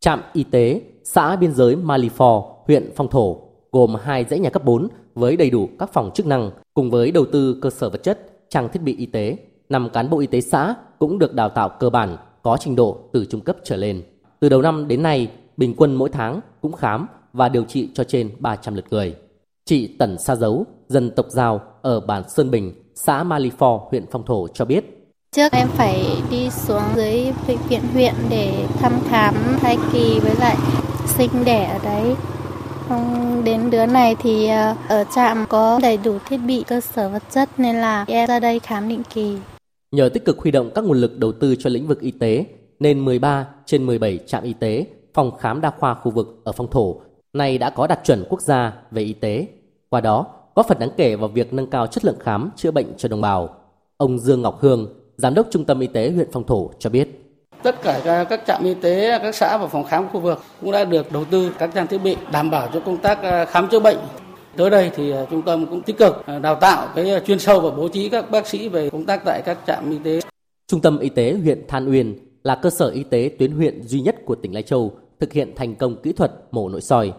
Trạm 0.00 0.22
y 0.32 0.44
tế 0.44 0.82
xã 1.04 1.36
biên 1.36 1.54
giới 1.54 1.76
Malifor, 1.76 2.54
huyện 2.66 2.92
Phong 2.96 3.10
Thổ 3.10 3.42
gồm 3.72 3.94
hai 4.02 4.24
dãy 4.24 4.38
nhà 4.38 4.50
cấp 4.50 4.64
4 4.64 4.88
với 5.14 5.36
đầy 5.36 5.50
đủ 5.50 5.68
các 5.78 5.92
phòng 5.92 6.10
chức 6.14 6.26
năng 6.26 6.50
cùng 6.74 6.90
với 6.90 7.10
đầu 7.10 7.26
tư 7.32 7.58
cơ 7.62 7.70
sở 7.70 7.90
vật 7.90 8.02
chất, 8.02 8.46
trang 8.48 8.68
thiết 8.72 8.82
bị 8.82 8.96
y 8.96 9.06
tế. 9.06 9.38
Năm 9.68 9.88
cán 9.92 10.10
bộ 10.10 10.18
y 10.18 10.26
tế 10.26 10.40
xã 10.40 10.74
cũng 10.98 11.18
được 11.18 11.34
đào 11.34 11.48
tạo 11.48 11.68
cơ 11.80 11.90
bản, 11.90 12.16
có 12.42 12.56
trình 12.60 12.76
độ 12.76 12.98
từ 13.12 13.24
trung 13.24 13.40
cấp 13.40 13.56
trở 13.64 13.76
lên. 13.76 14.02
Từ 14.40 14.48
đầu 14.48 14.62
năm 14.62 14.88
đến 14.88 15.02
nay, 15.02 15.30
bình 15.56 15.74
quân 15.76 15.94
mỗi 15.94 16.08
tháng 16.08 16.40
cũng 16.60 16.72
khám 16.72 17.06
và 17.36 17.48
điều 17.48 17.64
trị 17.64 17.88
cho 17.94 18.04
trên 18.04 18.30
300 18.38 18.74
lượt 18.74 18.84
người. 18.90 19.14
Chị 19.64 19.86
Tần 19.98 20.18
Sa 20.18 20.36
Dấu, 20.36 20.66
dân 20.88 21.10
tộc 21.10 21.26
Giao 21.28 21.60
ở 21.82 22.00
bản 22.00 22.28
Sơn 22.28 22.50
Bình, 22.50 22.72
xã 22.94 23.24
Malifor, 23.24 23.78
huyện 23.78 24.04
Phong 24.10 24.24
Thổ 24.26 24.48
cho 24.48 24.64
biết. 24.64 24.84
Trước 25.32 25.52
em 25.52 25.68
phải 25.68 26.06
đi 26.30 26.50
xuống 26.50 26.82
dưới 26.96 27.32
bệnh 27.48 27.58
viện 27.68 27.80
huyện 27.92 28.14
để 28.30 28.66
thăm 28.78 28.92
khám 29.08 29.34
thai 29.60 29.76
kỳ 29.92 30.20
với 30.20 30.34
lại 30.40 30.56
sinh 31.06 31.30
đẻ 31.44 31.64
ở 31.64 31.78
đấy. 31.84 32.14
Đến 33.44 33.70
đứa 33.70 33.86
này 33.86 34.16
thì 34.22 34.48
ờ, 34.48 34.74
ở 34.88 35.04
trạm 35.14 35.46
có 35.48 35.78
đầy 35.82 35.96
đủ 35.96 36.18
thiết 36.28 36.36
bị 36.36 36.64
cơ 36.66 36.80
sở 36.80 37.08
vật 37.08 37.22
chất 37.30 37.48
nên 37.58 37.76
là 37.76 38.04
em 38.08 38.28
ra 38.28 38.40
đây 38.40 38.58
khám 38.58 38.88
định 38.88 39.02
kỳ. 39.14 39.36
Nhờ 39.92 40.08
tích 40.08 40.24
cực 40.24 40.38
huy 40.38 40.50
động 40.50 40.70
các 40.74 40.84
nguồn 40.84 41.00
lực 41.00 41.18
đầu 41.18 41.32
tư 41.32 41.56
cho 41.58 41.70
lĩnh 41.70 41.86
vực 41.86 42.00
y 42.00 42.10
tế, 42.10 42.46
nên 42.80 43.04
13 43.04 43.46
trên 43.66 43.86
17 43.86 44.18
trạm 44.26 44.42
y 44.42 44.52
tế, 44.52 44.86
phòng 45.14 45.30
khám 45.40 45.60
đa 45.60 45.72
khoa 45.78 45.94
khu 45.94 46.10
vực 46.10 46.40
ở 46.44 46.52
phong 46.52 46.70
thổ 46.70 47.00
này 47.36 47.58
đã 47.58 47.70
có 47.70 47.86
đạt 47.86 48.00
chuẩn 48.04 48.24
quốc 48.28 48.40
gia 48.40 48.72
về 48.90 49.02
y 49.02 49.12
tế. 49.12 49.46
Qua 49.88 50.00
đó, 50.00 50.26
góp 50.54 50.68
phần 50.68 50.78
đáng 50.78 50.90
kể 50.96 51.16
vào 51.16 51.28
việc 51.28 51.52
nâng 51.52 51.70
cao 51.70 51.86
chất 51.86 52.04
lượng 52.04 52.18
khám 52.20 52.50
chữa 52.56 52.70
bệnh 52.70 52.86
cho 52.96 53.08
đồng 53.08 53.20
bào. 53.20 53.54
Ông 53.96 54.18
Dương 54.18 54.42
Ngọc 54.42 54.58
Hương, 54.60 54.88
Giám 55.16 55.34
đốc 55.34 55.46
Trung 55.50 55.64
tâm 55.64 55.80
Y 55.80 55.86
tế 55.86 56.10
huyện 56.10 56.28
Phong 56.32 56.46
Thổ 56.46 56.70
cho 56.78 56.90
biết. 56.90 57.22
Tất 57.62 57.82
cả 57.82 58.24
các 58.28 58.42
trạm 58.46 58.64
y 58.64 58.74
tế, 58.74 59.18
các 59.22 59.34
xã 59.34 59.58
và 59.58 59.66
phòng 59.66 59.84
khám 59.84 60.08
khu 60.08 60.20
vực 60.20 60.42
cũng 60.60 60.72
đã 60.72 60.84
được 60.84 61.12
đầu 61.12 61.24
tư 61.24 61.52
các 61.58 61.70
trang 61.74 61.86
thiết 61.86 61.98
bị 61.98 62.16
đảm 62.32 62.50
bảo 62.50 62.68
cho 62.72 62.80
công 62.80 62.96
tác 62.96 63.22
à, 63.22 63.44
khám 63.44 63.68
chữa 63.68 63.80
bệnh. 63.80 63.98
Tới 64.56 64.70
đây 64.70 64.90
thì 64.96 65.10
à, 65.10 65.24
trung 65.30 65.42
tâm 65.42 65.66
cũng 65.66 65.82
tích 65.82 65.98
cực 65.98 66.26
à, 66.26 66.38
đào 66.38 66.54
tạo 66.54 66.88
cái 66.94 67.20
chuyên 67.26 67.38
sâu 67.38 67.60
và 67.60 67.70
bố 67.70 67.88
trí 67.88 68.08
các 68.08 68.30
bác 68.30 68.46
sĩ 68.46 68.68
về 68.68 68.90
công 68.90 69.06
tác 69.06 69.24
tại 69.24 69.42
các 69.42 69.58
trạm 69.66 69.90
y 69.90 69.98
tế. 69.98 70.20
Trung 70.68 70.80
tâm 70.80 70.98
Y 70.98 71.08
tế 71.08 71.36
huyện 71.42 71.66
Than 71.68 71.90
Uyên 71.90 72.18
là 72.42 72.54
cơ 72.54 72.70
sở 72.70 72.88
y 72.88 73.02
tế 73.02 73.30
tuyến 73.38 73.52
huyện 73.52 73.82
duy 73.82 74.00
nhất 74.00 74.16
của 74.24 74.34
tỉnh 74.34 74.54
Lai 74.54 74.62
Châu 74.62 74.92
thực 75.20 75.32
hiện 75.32 75.52
thành 75.56 75.74
công 75.74 75.96
kỹ 76.02 76.12
thuật 76.12 76.32
mổ 76.50 76.68
nội 76.68 76.80
soi. 76.80 77.12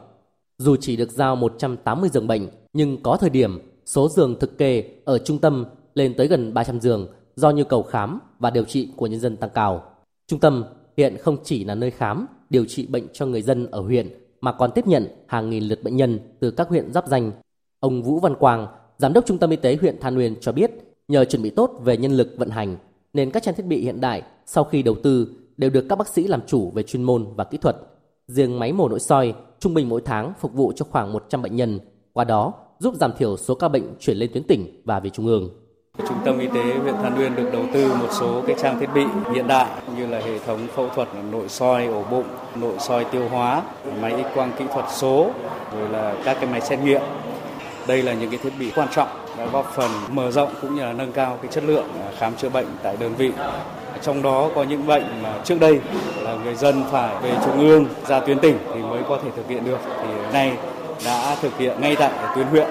Dù 0.58 0.76
chỉ 0.76 0.96
được 0.96 1.12
giao 1.12 1.36
180 1.36 2.10
giường 2.10 2.28
bệnh, 2.28 2.48
nhưng 2.74 3.04
có 3.04 3.18
thời 3.18 3.30
điểm 3.30 3.60
số 3.86 4.10
giường 4.10 4.40
thực 4.40 4.58
kê 4.58 4.84
ở 5.06 5.18
trung 5.18 5.40
tâm 5.40 5.66
lên 5.96 6.14
tới 6.18 6.28
gần 6.28 6.54
300 6.54 6.82
giường 6.82 7.08
do 7.36 7.52
nhu 7.52 7.64
cầu 7.64 7.84
khám 7.84 8.20
và 8.40 8.50
điều 8.50 8.64
trị 8.64 8.90
của 8.96 9.08
nhân 9.08 9.20
dân 9.20 9.38
tăng 9.38 9.50
cao. 9.50 9.84
Trung 10.28 10.40
tâm 10.40 10.64
hiện 10.98 11.18
không 11.18 11.38
chỉ 11.44 11.64
là 11.64 11.76
nơi 11.76 11.92
khám, 11.92 12.26
điều 12.50 12.66
trị 12.66 12.88
bệnh 12.88 13.08
cho 13.14 13.26
người 13.26 13.42
dân 13.42 13.72
ở 13.72 13.82
huyện 13.82 14.10
mà 14.42 14.52
còn 14.52 14.72
tiếp 14.72 14.88
nhận 14.88 15.08
hàng 15.28 15.50
nghìn 15.50 15.64
lượt 15.64 15.84
bệnh 15.84 15.96
nhân 15.96 16.20
từ 16.40 16.52
các 16.52 16.70
huyện 16.70 16.94
giáp 16.94 17.08
danh. 17.08 17.32
Ông 17.80 18.04
Vũ 18.04 18.20
Văn 18.20 18.36
Quang, 18.36 18.68
giám 18.98 19.14
đốc 19.14 19.26
Trung 19.26 19.38
tâm 19.38 19.50
Y 19.50 19.56
tế 19.56 19.78
huyện 19.82 20.00
Than 20.00 20.18
Uyên 20.18 20.36
cho 20.42 20.52
biết, 20.52 20.72
nhờ 21.08 21.26
chuẩn 21.26 21.42
bị 21.42 21.50
tốt 21.50 21.72
về 21.84 21.98
nhân 21.98 22.12
lực 22.12 22.34
vận 22.38 22.50
hành 22.50 22.78
nên 23.14 23.32
các 23.32 23.44
trang 23.44 23.56
thiết 23.56 23.66
bị 23.66 23.82
hiện 23.82 24.02
đại 24.02 24.24
sau 24.46 24.64
khi 24.64 24.84
đầu 24.84 24.96
tư 25.04 25.28
đều 25.58 25.70
được 25.70 25.86
các 25.90 25.96
bác 25.96 26.08
sĩ 26.08 26.28
làm 26.28 26.42
chủ 26.48 26.72
về 26.72 26.84
chuyên 26.84 27.04
môn 27.04 27.26
và 27.36 27.44
kỹ 27.44 27.58
thuật. 27.58 27.78
Riêng 28.32 28.60
máy 28.60 28.74
mổ 28.74 28.90
nội 28.90 29.00
soi 29.00 29.34
trung 29.60 29.74
bình 29.74 29.90
mỗi 29.90 30.02
tháng 30.06 30.34
phục 30.40 30.54
vụ 30.54 30.74
cho 30.76 30.86
khoảng 30.90 31.14
100 31.14 31.42
bệnh 31.42 31.56
nhân, 31.56 31.80
qua 32.14 32.24
đó 32.24 32.54
giúp 32.80 32.94
giảm 32.96 33.12
thiểu 33.18 33.38
số 33.38 33.56
ca 33.56 33.68
bệnh 33.68 33.84
chuyển 34.00 34.18
lên 34.18 34.30
tuyến 34.34 34.44
tỉnh 34.44 34.82
và 34.86 35.00
về 35.00 35.10
trung 35.10 35.28
ương. 35.28 35.50
Trung 35.98 36.18
tâm 36.26 36.40
y 36.40 36.48
tế 36.48 36.64
huyện 36.82 36.96
Than 36.96 37.20
Uyên 37.20 37.36
được 37.36 37.50
đầu 37.54 37.64
tư 37.74 37.94
một 37.94 38.08
số 38.12 38.42
cái 38.48 38.56
trang 38.60 38.80
thiết 38.80 38.90
bị 38.96 39.02
hiện 39.34 39.48
đại 39.48 39.68
như 39.98 40.08
là 40.08 40.20
hệ 40.20 40.40
thống 40.40 40.68
phẫu 40.76 40.90
thuật 40.90 41.08
nội 41.32 41.50
soi 41.50 41.86
ổ 41.86 42.04
bụng, 42.12 42.26
nội 42.62 42.74
soi 42.80 43.06
tiêu 43.12 43.30
hóa, 43.30 43.64
máy 44.02 44.24
x 44.24 44.36
quang 44.36 44.52
kỹ 44.60 44.66
thuật 44.74 44.86
số, 44.92 45.32
rồi 45.74 45.90
là 45.90 46.16
các 46.26 46.38
cái 46.42 46.50
máy 46.52 46.62
xét 46.62 46.80
nghiệm. 46.80 47.02
Đây 47.88 48.04
là 48.04 48.14
những 48.14 48.30
cái 48.30 48.40
thiết 48.44 48.54
bị 48.60 48.72
quan 48.76 48.88
trọng 48.92 49.10
đã 49.38 49.46
góp 49.54 49.72
phần 49.76 49.92
mở 50.10 50.32
rộng 50.32 50.50
cũng 50.62 50.76
như 50.76 50.82
là 50.82 50.94
nâng 50.94 51.12
cao 51.12 51.38
cái 51.42 51.52
chất 51.52 51.64
lượng 51.64 51.88
khám 52.18 52.36
chữa 52.36 52.50
bệnh 52.50 52.68
tại 52.84 52.98
đơn 53.00 53.16
vị. 53.18 53.32
Trong 54.02 54.22
đó 54.22 54.52
có 54.56 54.64
những 54.64 54.88
bệnh 54.88 55.04
mà 55.24 55.42
trước 55.44 55.60
đây 55.60 55.80
là 56.22 56.38
người 56.44 56.56
dân 56.56 56.84
phải 56.92 57.24
về 57.24 57.38
trung 57.46 57.60
ương 57.60 57.86
ra 58.08 58.20
tuyến 58.20 58.40
tỉnh 58.40 58.58
thì 58.74 58.82
mới 58.82 59.04
có 59.10 59.20
thể 59.24 59.32
thực 59.36 59.48
hiện 59.48 59.66
được 59.66 59.80
thì 60.02 60.08
nay 60.34 60.58
đã 61.06 61.38
thực 61.42 61.58
hiện 61.58 61.82
ngay 61.82 61.96
tại 62.00 62.36
tuyến 62.36 62.48
huyện. 62.48 62.68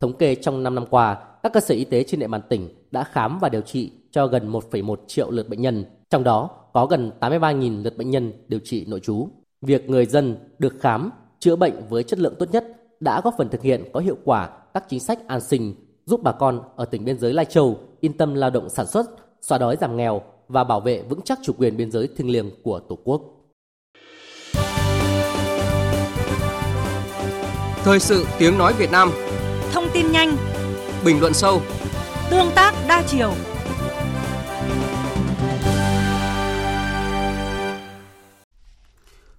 Thống 0.00 0.12
kê 0.12 0.34
trong 0.34 0.62
5 0.62 0.74
năm 0.74 0.86
qua, 0.90 1.18
các 1.42 1.52
cơ 1.52 1.60
sở 1.60 1.74
y 1.74 1.84
tế 1.84 2.02
trên 2.02 2.20
địa 2.20 2.26
bàn 2.26 2.40
tỉnh 2.48 2.68
đã 2.90 3.04
khám 3.04 3.38
và 3.38 3.48
điều 3.48 3.60
trị 3.60 3.92
cho 4.10 4.26
gần 4.26 4.52
1,1 4.52 4.96
triệu 5.06 5.30
lượt 5.30 5.48
bệnh 5.48 5.62
nhân, 5.62 5.84
trong 6.10 6.24
đó 6.24 6.50
có 6.72 6.86
gần 6.86 7.10
83.000 7.20 7.82
lượt 7.82 7.96
bệnh 7.96 8.10
nhân 8.10 8.32
điều 8.48 8.60
trị 8.64 8.84
nội 8.88 9.00
trú. 9.00 9.28
Việc 9.62 9.90
người 9.90 10.06
dân 10.06 10.36
được 10.58 10.74
khám, 10.80 11.10
chữa 11.38 11.56
bệnh 11.56 11.74
với 11.88 12.02
chất 12.02 12.18
lượng 12.18 12.34
tốt 12.38 12.46
nhất 12.52 12.64
đã 13.00 13.20
góp 13.20 13.34
phần 13.38 13.48
thực 13.48 13.62
hiện 13.62 13.84
có 13.92 14.00
hiệu 14.00 14.16
quả 14.24 14.50
các 14.74 14.84
chính 14.88 15.00
sách 15.00 15.18
an 15.26 15.40
sinh, 15.40 15.74
giúp 16.06 16.20
bà 16.22 16.32
con 16.32 16.60
ở 16.76 16.84
tỉnh 16.84 17.04
biên 17.04 17.18
giới 17.18 17.32
Lai 17.32 17.44
Châu 17.44 17.78
yên 18.00 18.12
tâm 18.12 18.34
lao 18.34 18.50
động 18.50 18.68
sản 18.68 18.86
xuất, 18.86 19.06
xóa 19.40 19.58
đói 19.58 19.76
giảm 19.80 19.96
nghèo 19.96 20.22
và 20.48 20.64
bảo 20.64 20.80
vệ 20.80 21.02
vững 21.02 21.20
chắc 21.24 21.38
chủ 21.42 21.52
quyền 21.58 21.76
biên 21.76 21.90
giới 21.90 22.08
thiêng 22.16 22.30
liêng 22.30 22.50
của 22.62 22.80
Tổ 22.88 22.98
quốc. 23.04 23.22
Thời 27.84 28.00
sự 28.00 28.26
tiếng 28.38 28.58
nói 28.58 28.72
Việt 28.78 28.90
Nam 28.90 29.10
Thông 29.72 29.84
tin 29.94 30.12
nhanh 30.12 30.36
Bình 31.04 31.20
luận 31.20 31.34
sâu 31.34 31.62
Tương 32.30 32.50
tác 32.54 32.74
đa 32.88 33.02
chiều 33.06 33.32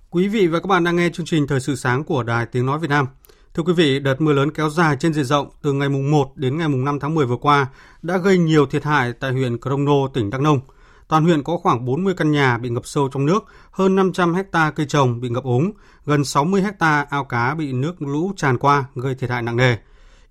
Quý 0.10 0.27
vị 0.27 0.48
và 0.48 0.60
các 0.60 0.67
bạn 0.67 0.84
đang 0.84 0.96
nghe 0.96 1.10
chương 1.13 1.25
trình 1.25 1.48
Thời 1.48 1.60
sự 1.60 1.75
sáng 1.75 2.03
của 2.03 2.24
Đài 2.24 2.46
Tiếng 2.46 2.65
Nói 2.65 2.79
Việt 2.79 2.89
Nam. 2.89 3.08
Thưa 3.53 3.63
quý 3.63 3.74
vị, 3.74 4.00
đợt 4.00 4.22
mưa 4.22 4.34
lớn 4.34 4.51
kéo 4.51 4.70
dài 4.70 4.98
trên 5.00 5.13
diện 5.13 5.25
rộng 5.25 5.50
từ 5.62 5.74
ngày 5.74 5.89
mùng 5.89 6.12
1 6.12 6.31
đến 6.36 6.58
ngày 6.58 6.67
mùng 6.67 6.86
5 6.86 7.00
tháng 7.00 7.15
10 7.15 7.25
vừa 7.25 7.36
qua 7.36 7.67
đã 8.01 8.17
gây 8.17 8.38
nhiều 8.38 8.65
thiệt 8.65 8.84
hại 8.84 9.13
tại 9.13 9.31
huyện 9.31 9.58
Crono, 9.58 10.08
tỉnh 10.13 10.29
Đắk 10.29 10.41
Nông. 10.41 10.60
Toàn 11.08 11.24
huyện 11.24 11.43
có 11.43 11.58
khoảng 11.58 11.86
40 11.86 12.13
căn 12.17 12.31
nhà 12.31 12.58
bị 12.58 12.70
ngập 12.70 12.86
sâu 12.86 13.10
trong 13.13 13.25
nước, 13.25 13.43
hơn 13.72 13.96
500 13.96 14.34
hecta 14.34 14.72
cây 14.72 14.86
trồng 14.86 15.22
bị 15.22 15.29
ngập 15.29 15.43
úng, 15.43 15.72
gần 16.05 16.24
60 16.24 16.62
hecta 16.62 17.05
ao 17.10 17.24
cá 17.24 17.55
bị 17.55 17.74
nước 17.74 18.01
lũ 18.01 18.31
tràn 18.38 18.58
qua 18.58 18.86
gây 18.96 19.15
thiệt 19.15 19.29
hại 19.29 19.41
nặng 19.41 19.58
nề. 19.58 19.75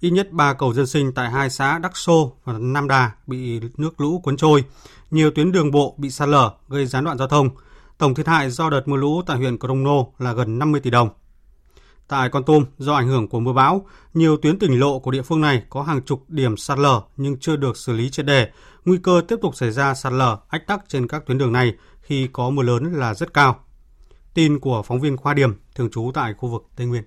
Ít 0.00 0.10
nhất 0.10 0.32
3 0.32 0.52
cầu 0.52 0.74
dân 0.74 0.86
sinh 0.86 1.12
tại 1.12 1.30
hai 1.30 1.50
xã 1.50 1.78
Đắc 1.78 1.96
Sô 1.96 2.32
và 2.44 2.52
Nam 2.58 2.88
Đà 2.88 3.10
bị 3.26 3.60
nước 3.76 4.00
lũ 4.00 4.20
cuốn 4.24 4.36
trôi. 4.36 4.64
Nhiều 5.10 5.30
tuyến 5.30 5.52
đường 5.52 5.70
bộ 5.70 5.94
bị 5.98 6.10
sạt 6.10 6.28
lở 6.28 6.50
gây 6.68 6.86
gián 6.86 7.04
đoạn 7.04 7.18
giao 7.18 7.28
thông. 7.28 7.50
Tổng 7.98 8.14
thiệt 8.14 8.26
hại 8.26 8.50
do 8.50 8.70
đợt 8.70 8.88
mưa 8.88 8.96
lũ 8.96 9.22
tại 9.26 9.36
huyện 9.36 9.58
Crono 9.58 10.04
là 10.18 10.32
gần 10.32 10.58
50 10.58 10.80
tỷ 10.80 10.90
đồng. 10.90 11.08
Tại 12.10 12.28
Con 12.28 12.44
Tum, 12.44 12.64
do 12.78 12.94
ảnh 12.94 13.08
hưởng 13.08 13.28
của 13.28 13.40
mưa 13.40 13.52
bão, 13.52 13.86
nhiều 14.14 14.36
tuyến 14.36 14.58
tỉnh 14.58 14.80
lộ 14.80 14.98
của 14.98 15.10
địa 15.10 15.22
phương 15.22 15.40
này 15.40 15.62
có 15.70 15.82
hàng 15.82 16.02
chục 16.02 16.24
điểm 16.28 16.56
sạt 16.56 16.78
lở 16.78 17.00
nhưng 17.16 17.38
chưa 17.38 17.56
được 17.56 17.76
xử 17.76 17.92
lý 17.92 18.10
triệt 18.10 18.26
đề. 18.26 18.48
Nguy 18.84 18.98
cơ 19.02 19.22
tiếp 19.28 19.36
tục 19.42 19.56
xảy 19.56 19.70
ra 19.70 19.94
sạt 19.94 20.12
lở, 20.12 20.38
ách 20.48 20.66
tắc 20.66 20.84
trên 20.88 21.08
các 21.08 21.26
tuyến 21.26 21.38
đường 21.38 21.52
này 21.52 21.74
khi 22.00 22.28
có 22.32 22.50
mưa 22.50 22.62
lớn 22.62 22.92
là 22.92 23.14
rất 23.14 23.34
cao. 23.34 23.64
Tin 24.34 24.60
của 24.60 24.82
phóng 24.82 25.00
viên 25.00 25.16
Khoa 25.16 25.34
Điểm, 25.34 25.54
thường 25.74 25.90
trú 25.90 26.10
tại 26.14 26.34
khu 26.34 26.48
vực 26.48 26.62
Tây 26.76 26.86
Nguyên. 26.86 27.02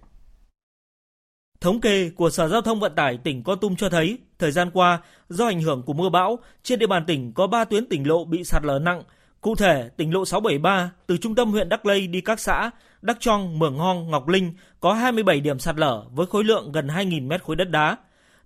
Thống 1.62 1.82
kê 1.82 2.10
của 2.10 2.30
Sở 2.30 2.48
Giao 2.48 2.62
thông 2.62 2.80
Vận 2.80 2.96
tải 2.96 3.18
tỉnh 3.18 3.44
Con 3.44 3.60
Tum 3.60 3.76
cho 3.76 3.90
thấy, 3.90 4.18
thời 4.40 4.52
gian 4.52 4.72
qua, 4.74 5.02
do 5.30 5.46
ảnh 5.46 5.62
hưởng 5.62 5.84
của 5.84 5.94
mưa 5.94 6.10
bão, 6.10 6.40
trên 6.64 6.80
địa 6.80 6.88
bàn 6.88 7.04
tỉnh 7.08 7.34
có 7.34 7.48
3 7.48 7.66
tuyến 7.66 7.90
tỉnh 7.90 8.08
lộ 8.08 8.26
bị 8.26 8.44
sạt 8.44 8.64
lở 8.66 8.80
nặng. 8.80 9.04
Cụ 9.42 9.56
thể, 9.56 9.90
tỉnh 9.98 10.14
lộ 10.14 10.26
673 10.26 10.92
từ 11.08 11.18
trung 11.18 11.36
tâm 11.36 11.52
huyện 11.52 11.70
Đắc 11.70 11.86
Lây 11.86 12.08
đi 12.08 12.22
các 12.22 12.40
xã 12.40 12.72
Đắc 13.04 13.18
Trong, 13.20 13.60
Mường 13.60 13.78
Hong, 13.78 14.12
Ngọc 14.12 14.28
Linh 14.28 14.54
có 14.80 14.94
27 14.94 15.40
điểm 15.40 15.60
sạt 15.60 15.76
lở 15.78 16.04
với 16.12 16.26
khối 16.26 16.44
lượng 16.44 16.72
gần 16.72 16.88
2.000 16.88 17.28
mét 17.28 17.44
khối 17.44 17.56
đất 17.56 17.70
đá. 17.70 17.98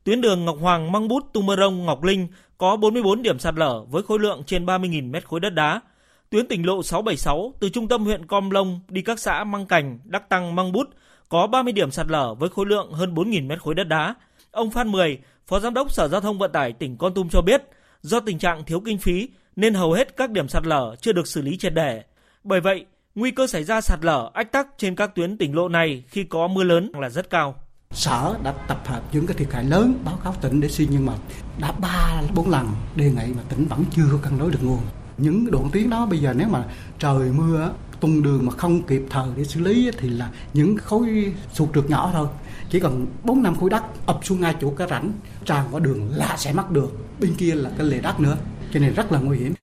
Tuyến 0.04 0.22
đường 0.22 0.46
Ngọc 0.46 0.58
Hoàng, 0.62 0.92
Măng 0.92 1.08
Bút, 1.08 1.34
Tung 1.34 1.46
Mơ 1.46 1.56
Rông, 1.56 1.86
Ngọc 1.86 2.04
Linh 2.04 2.28
có 2.58 2.78
44 2.78 3.22
điểm 3.22 3.40
sạt 3.40 3.56
lở 3.58 3.84
với 3.84 4.04
khối 4.04 4.20
lượng 4.20 4.44
trên 4.46 4.66
30.000 4.66 5.12
mét 5.12 5.28
khối 5.28 5.40
đất 5.40 5.50
đá. 5.50 5.82
Tuyến 6.30 6.48
tỉnh 6.48 6.66
lộ 6.66 6.84
676 6.84 7.54
từ 7.60 7.70
trung 7.70 7.88
tâm 7.88 8.04
huyện 8.04 8.26
Com 8.26 8.50
Lông 8.50 8.80
đi 8.90 9.02
các 9.02 9.20
xã 9.20 9.44
Măng 9.44 9.66
Cành, 9.66 10.00
Đắc 10.04 10.30
Tăng, 10.30 10.56
Măng 10.56 10.72
Bút 10.72 10.90
có 11.30 11.48
30 11.48 11.74
điểm 11.74 11.92
sạt 11.92 12.08
lở 12.10 12.34
với 12.34 12.50
khối 12.50 12.66
lượng 12.66 12.92
hơn 12.92 13.14
4.000 13.14 13.48
mét 13.48 13.62
khối 13.62 13.76
đất 13.76 13.88
đá. 13.88 14.16
Ông 14.52 14.72
Phan 14.72 14.92
Mười, 14.92 15.20
Phó 15.48 15.60
Giám 15.60 15.74
đốc 15.74 15.92
Sở 15.92 16.08
Giao 16.08 16.22
thông 16.22 16.38
Vận 16.38 16.52
tải 16.52 16.74
tỉnh 16.74 16.98
Con 16.98 17.14
Tum 17.14 17.30
cho 17.30 17.42
biết, 17.42 17.64
do 18.02 18.20
tình 18.20 18.40
trạng 18.40 18.64
thiếu 18.64 18.80
kinh 18.80 18.98
phí 18.98 19.30
nên 19.56 19.74
hầu 19.74 19.94
hết 19.94 20.18
các 20.18 20.32
điểm 20.32 20.48
sạt 20.48 20.66
lở 20.66 20.96
chưa 21.02 21.12
được 21.12 21.28
xử 21.28 21.42
lý 21.42 21.58
triệt 21.58 21.74
để. 21.74 22.04
Bởi 22.44 22.62
vậy, 22.62 22.86
nguy 23.18 23.32
cơ 23.32 23.48
xảy 23.48 23.64
ra 23.64 23.82
sạt 23.82 24.00
lở, 24.06 24.30
ách 24.34 24.52
tắc 24.52 24.68
trên 24.78 24.96
các 24.96 25.16
tuyến 25.16 25.38
tỉnh 25.38 25.56
lộ 25.56 25.70
này 25.70 26.04
khi 26.08 26.24
có 26.24 26.48
mưa 26.48 26.64
lớn 26.64 26.92
là 27.00 27.10
rất 27.10 27.30
cao. 27.30 27.56
Sở 27.92 28.36
đã 28.44 28.52
tập 28.52 28.82
hợp 28.86 29.02
những 29.12 29.28
cái 29.28 29.38
thiệt 29.38 29.54
hại 29.54 29.64
lớn, 29.64 30.00
báo 30.06 30.20
cáo 30.24 30.34
tỉnh 30.42 30.62
để 30.62 30.70
xin 30.70 30.90
nhưng 30.92 31.06
mà 31.06 31.14
đã 31.60 31.72
ba, 31.72 32.22
bốn 32.36 32.50
lần 32.50 32.68
đề 32.96 33.06
nghị 33.06 33.34
mà 33.36 33.42
tỉnh 33.50 33.66
vẫn 33.66 33.84
chưa 33.92 34.04
cân 34.22 34.40
đối 34.40 34.52
được 34.52 34.60
nguồn. 34.64 34.80
Những 35.18 35.52
đoạn 35.52 35.70
tuyến 35.74 35.90
đó 35.90 36.06
bây 36.06 36.20
giờ 36.20 36.34
nếu 36.38 36.48
mà 36.48 36.64
trời 37.00 37.32
mưa, 37.32 37.74
tung 38.00 38.24
đường 38.24 38.46
mà 38.46 38.52
không 38.52 38.84
kịp 38.84 39.02
thời 39.10 39.28
để 39.36 39.44
xử 39.44 39.60
lý 39.60 39.92
thì 39.98 40.10
là 40.10 40.32
những 40.54 40.78
khối 40.78 41.34
sụt 41.54 41.70
trượt 41.76 41.90
nhỏ 41.90 42.10
thôi 42.14 42.28
chỉ 42.70 42.80
cần 42.80 43.06
bốn 43.24 43.44
năm 43.44 43.56
khối 43.56 43.70
đất 43.70 43.84
ập 44.06 44.20
xuống 44.24 44.42
ngay 44.42 44.56
chỗ 44.62 44.70
cái 44.70 44.88
rãnh 44.90 45.12
tràn 45.46 45.66
qua 45.72 45.80
đường 45.80 46.10
là 46.16 46.38
sẽ 46.38 46.54
mắc 46.54 46.72
đường 46.72 46.92
bên 47.20 47.36
kia 47.38 47.56
là 47.56 47.70
cái 47.78 47.88
lề 47.88 48.00
đất 48.00 48.20
nữa, 48.20 48.38
cho 48.74 48.80
nên 48.80 48.94
rất 48.94 49.12
là 49.12 49.20
nguy 49.20 49.38
hiểm 49.38 49.54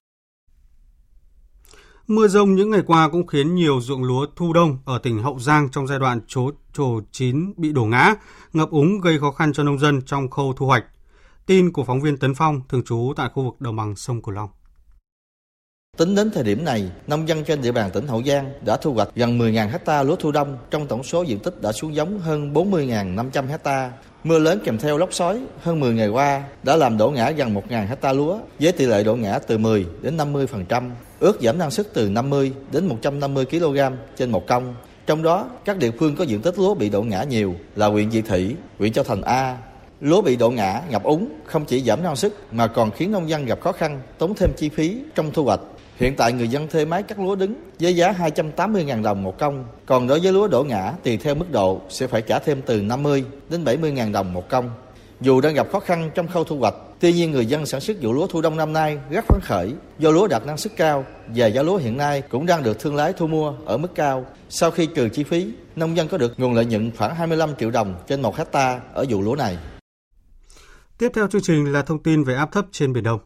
Mưa 2.07 2.27
rông 2.27 2.55
những 2.55 2.69
ngày 2.69 2.81
qua 2.87 3.09
cũng 3.09 3.27
khiến 3.27 3.55
nhiều 3.55 3.81
ruộng 3.81 4.03
lúa 4.03 4.25
thu 4.35 4.53
đông 4.53 4.77
ở 4.85 4.97
tỉnh 4.97 5.23
Hậu 5.23 5.39
Giang 5.39 5.69
trong 5.69 5.87
giai 5.87 5.99
đoạn 5.99 6.19
chố 6.27 6.51
trổ 6.73 7.01
chín 7.11 7.53
bị 7.57 7.71
đổ 7.71 7.85
ngã, 7.85 8.15
ngập 8.53 8.69
úng 8.69 9.01
gây 9.01 9.19
khó 9.19 9.31
khăn 9.31 9.53
cho 9.53 9.63
nông 9.63 9.79
dân 9.79 10.01
trong 10.01 10.29
khâu 10.29 10.53
thu 10.57 10.65
hoạch. 10.65 10.85
Tin 11.45 11.71
của 11.71 11.83
phóng 11.83 12.01
viên 12.01 12.17
Tấn 12.17 12.35
Phong 12.35 12.61
thường 12.69 12.83
trú 12.83 13.13
tại 13.15 13.29
khu 13.33 13.43
vực 13.43 13.61
đồng 13.61 13.75
bằng 13.75 13.95
sông 13.95 14.21
Cửu 14.21 14.33
Long. 14.33 14.49
Tính 15.97 16.15
đến 16.15 16.31
thời 16.31 16.43
điểm 16.43 16.65
này, 16.65 16.83
nông 17.07 17.27
dân 17.27 17.43
trên 17.43 17.61
địa 17.61 17.71
bàn 17.71 17.89
tỉnh 17.93 18.07
Hậu 18.07 18.23
Giang 18.23 18.51
đã 18.65 18.77
thu 18.77 18.93
hoạch 18.93 19.09
gần 19.15 19.39
10.000 19.39 19.69
hecta 19.69 20.03
lúa 20.03 20.15
thu 20.15 20.31
đông, 20.31 20.57
trong 20.71 20.87
tổng 20.87 21.03
số 21.03 21.21
diện 21.21 21.39
tích 21.39 21.61
đã 21.61 21.71
xuống 21.71 21.95
giống 21.95 22.19
hơn 22.19 22.53
40.500 22.53 23.47
hecta. 23.47 23.91
Mưa 24.23 24.39
lớn 24.39 24.59
kèm 24.65 24.77
theo 24.77 24.97
lốc 24.97 25.13
xoáy 25.13 25.37
hơn 25.61 25.79
10 25.79 25.93
ngày 25.93 26.07
qua 26.07 26.43
đã 26.63 26.75
làm 26.75 26.97
đổ 26.97 27.11
ngã 27.11 27.31
gần 27.31 27.53
1.000 27.53 27.87
hecta 27.87 28.13
lúa 28.13 28.37
với 28.59 28.71
tỷ 28.71 28.85
lệ 28.85 29.03
đổ 29.03 29.15
ngã 29.15 29.39
từ 29.39 29.57
10 29.57 29.85
đến 30.01 30.17
50%, 30.17 30.89
ước 31.19 31.41
giảm 31.41 31.57
năng 31.57 31.71
suất 31.71 31.93
từ 31.93 32.09
50 32.09 32.51
đến 32.71 32.87
150 32.87 33.45
kg 33.45 33.77
trên 34.17 34.31
một 34.31 34.47
công. 34.47 34.75
Trong 35.05 35.23
đó, 35.23 35.49
các 35.65 35.77
địa 35.77 35.91
phương 35.99 36.15
có 36.15 36.23
diện 36.23 36.41
tích 36.41 36.59
lúa 36.59 36.73
bị 36.73 36.89
đổ 36.89 37.01
ngã 37.01 37.23
nhiều 37.23 37.55
là 37.75 37.87
huyện 37.87 38.09
Vị 38.09 38.21
Thủy, 38.21 38.55
huyện 38.79 38.93
Châu 38.93 39.03
Thành 39.03 39.21
A. 39.21 39.57
Lúa 40.01 40.21
bị 40.21 40.35
đổ 40.35 40.49
ngã, 40.49 40.81
ngập 40.89 41.03
úng 41.03 41.27
không 41.45 41.65
chỉ 41.65 41.81
giảm 41.81 42.03
năng 42.03 42.15
suất 42.15 42.33
mà 42.51 42.67
còn 42.67 42.91
khiến 42.91 43.11
nông 43.11 43.29
dân 43.29 43.45
gặp 43.45 43.61
khó 43.61 43.71
khăn, 43.71 44.01
tốn 44.17 44.35
thêm 44.35 44.51
chi 44.57 44.69
phí 44.69 44.97
trong 45.15 45.31
thu 45.31 45.43
hoạch 45.43 45.59
Hiện 45.95 46.15
tại 46.15 46.33
người 46.33 46.47
dân 46.47 46.67
thuê 46.67 46.85
máy 46.85 47.03
cắt 47.03 47.19
lúa 47.19 47.35
đứng 47.35 47.55
với 47.79 47.95
giá 47.95 48.11
280.000 48.11 49.03
đồng 49.03 49.23
một 49.23 49.39
công. 49.39 49.65
Còn 49.85 50.07
đối 50.07 50.19
với 50.19 50.33
lúa 50.33 50.47
đổ 50.47 50.63
ngã 50.63 50.93
tùy 51.03 51.17
theo 51.17 51.35
mức 51.35 51.51
độ 51.51 51.81
sẽ 51.89 52.07
phải 52.07 52.21
trả 52.21 52.39
thêm 52.39 52.61
từ 52.65 52.81
50 52.81 53.25
đến 53.49 53.63
70.000 53.63 54.11
đồng 54.11 54.33
một 54.33 54.49
công. 54.49 54.69
Dù 55.21 55.41
đang 55.41 55.53
gặp 55.53 55.67
khó 55.71 55.79
khăn 55.79 56.11
trong 56.15 56.27
khâu 56.27 56.43
thu 56.43 56.59
hoạch, 56.59 56.73
tuy 56.99 57.13
nhiên 57.13 57.31
người 57.31 57.45
dân 57.45 57.65
sản 57.65 57.81
xuất 57.81 57.97
vụ 58.01 58.13
lúa 58.13 58.27
thu 58.27 58.41
đông 58.41 58.57
năm 58.57 58.73
nay 58.73 58.97
rất 59.09 59.25
phấn 59.27 59.39
khởi 59.43 59.73
do 59.99 60.11
lúa 60.11 60.27
đạt 60.27 60.45
năng 60.45 60.57
suất 60.57 60.75
cao 60.75 61.05
và 61.27 61.47
giá 61.47 61.61
lúa 61.61 61.77
hiện 61.77 61.97
nay 61.97 62.21
cũng 62.21 62.45
đang 62.45 62.63
được 62.63 62.79
thương 62.79 62.95
lái 62.95 63.13
thu 63.13 63.27
mua 63.27 63.53
ở 63.65 63.77
mức 63.77 63.95
cao. 63.95 64.25
Sau 64.49 64.71
khi 64.71 64.85
trừ 64.95 65.09
chi 65.09 65.23
phí, 65.23 65.47
nông 65.75 65.97
dân 65.97 66.07
có 66.07 66.17
được 66.17 66.39
nguồn 66.39 66.53
lợi 66.53 66.65
nhuận 66.65 66.91
khoảng 66.97 67.15
25 67.15 67.49
triệu 67.59 67.71
đồng 67.71 67.95
trên 68.07 68.21
một 68.21 68.37
hecta 68.37 68.79
ở 68.93 69.05
vụ 69.09 69.21
lúa 69.21 69.35
này. 69.35 69.57
Tiếp 70.97 71.11
theo 71.13 71.27
chương 71.27 71.41
trình 71.41 71.71
là 71.73 71.81
thông 71.81 72.03
tin 72.03 72.23
về 72.23 72.35
áp 72.35 72.51
thấp 72.51 72.65
trên 72.71 72.93
Biển 72.93 73.03
Đông. 73.03 73.19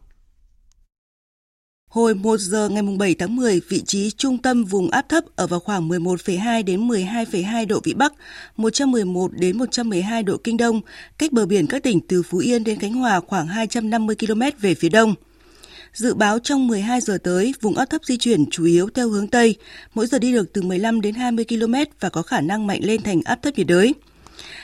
Hồi 1.90 2.14
1 2.14 2.40
giờ 2.40 2.68
ngày 2.68 2.82
7 2.98 3.14
tháng 3.14 3.36
10, 3.36 3.60
vị 3.68 3.82
trí 3.86 4.10
trung 4.10 4.38
tâm 4.38 4.64
vùng 4.64 4.90
áp 4.90 5.08
thấp 5.08 5.24
ở 5.36 5.46
vào 5.46 5.60
khoảng 5.60 5.88
11,2 5.88 6.64
đến 6.64 6.88
12,2 6.88 7.66
độ 7.66 7.80
vĩ 7.84 7.94
Bắc, 7.94 8.12
111 8.56 9.30
đến 9.32 9.58
112 9.58 10.22
độ 10.22 10.36
kinh 10.44 10.56
đông, 10.56 10.80
cách 11.18 11.32
bờ 11.32 11.46
biển 11.46 11.66
các 11.66 11.82
tỉnh 11.82 12.00
từ 12.00 12.22
Phú 12.22 12.38
Yên 12.38 12.64
đến 12.64 12.78
Khánh 12.78 12.94
Hòa 12.94 13.20
khoảng 13.20 13.46
250 13.46 14.16
km 14.16 14.42
về 14.60 14.74
phía 14.74 14.88
đông. 14.88 15.14
Dự 15.92 16.14
báo 16.14 16.38
trong 16.38 16.66
12 16.66 17.00
giờ 17.00 17.18
tới, 17.24 17.54
vùng 17.60 17.76
áp 17.76 17.84
thấp 17.84 18.04
di 18.04 18.16
chuyển 18.16 18.50
chủ 18.50 18.64
yếu 18.64 18.88
theo 18.94 19.08
hướng 19.08 19.28
Tây, 19.28 19.56
mỗi 19.94 20.06
giờ 20.06 20.18
đi 20.18 20.32
được 20.32 20.52
từ 20.52 20.62
15 20.62 21.00
đến 21.00 21.14
20 21.14 21.44
km 21.44 21.74
và 22.00 22.08
có 22.08 22.22
khả 22.22 22.40
năng 22.40 22.66
mạnh 22.66 22.80
lên 22.84 23.02
thành 23.02 23.20
áp 23.24 23.42
thấp 23.42 23.54
nhiệt 23.58 23.66
đới. 23.66 23.94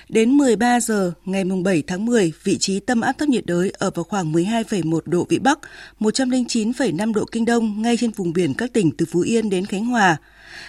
Đến 0.09 0.31
13 0.31 0.81
giờ 0.81 1.13
ngày 1.25 1.45
7 1.65 1.83
tháng 1.87 2.07
10, 2.07 2.33
vị 2.45 2.59
trí 2.59 2.81
tâm 2.81 3.01
áp 3.01 3.13
thấp 3.13 3.29
nhiệt 3.29 3.47
đới 3.47 3.73
ở 3.79 3.91
vào 3.91 4.05
khoảng 4.05 4.33
12,1 4.33 5.01
độ 5.05 5.27
Vĩ 5.29 5.39
Bắc, 5.39 5.59
109,5 6.01 7.13
độ 7.13 7.25
Kinh 7.25 7.45
Đông 7.45 7.83
ngay 7.83 7.97
trên 7.97 8.11
vùng 8.11 8.33
biển 8.33 8.55
các 8.55 8.73
tỉnh 8.73 8.91
từ 8.91 9.07
Phú 9.07 9.21
Yên 9.21 9.51
đến 9.51 9.67
Khánh 9.67 9.85
Hòa. 9.85 10.17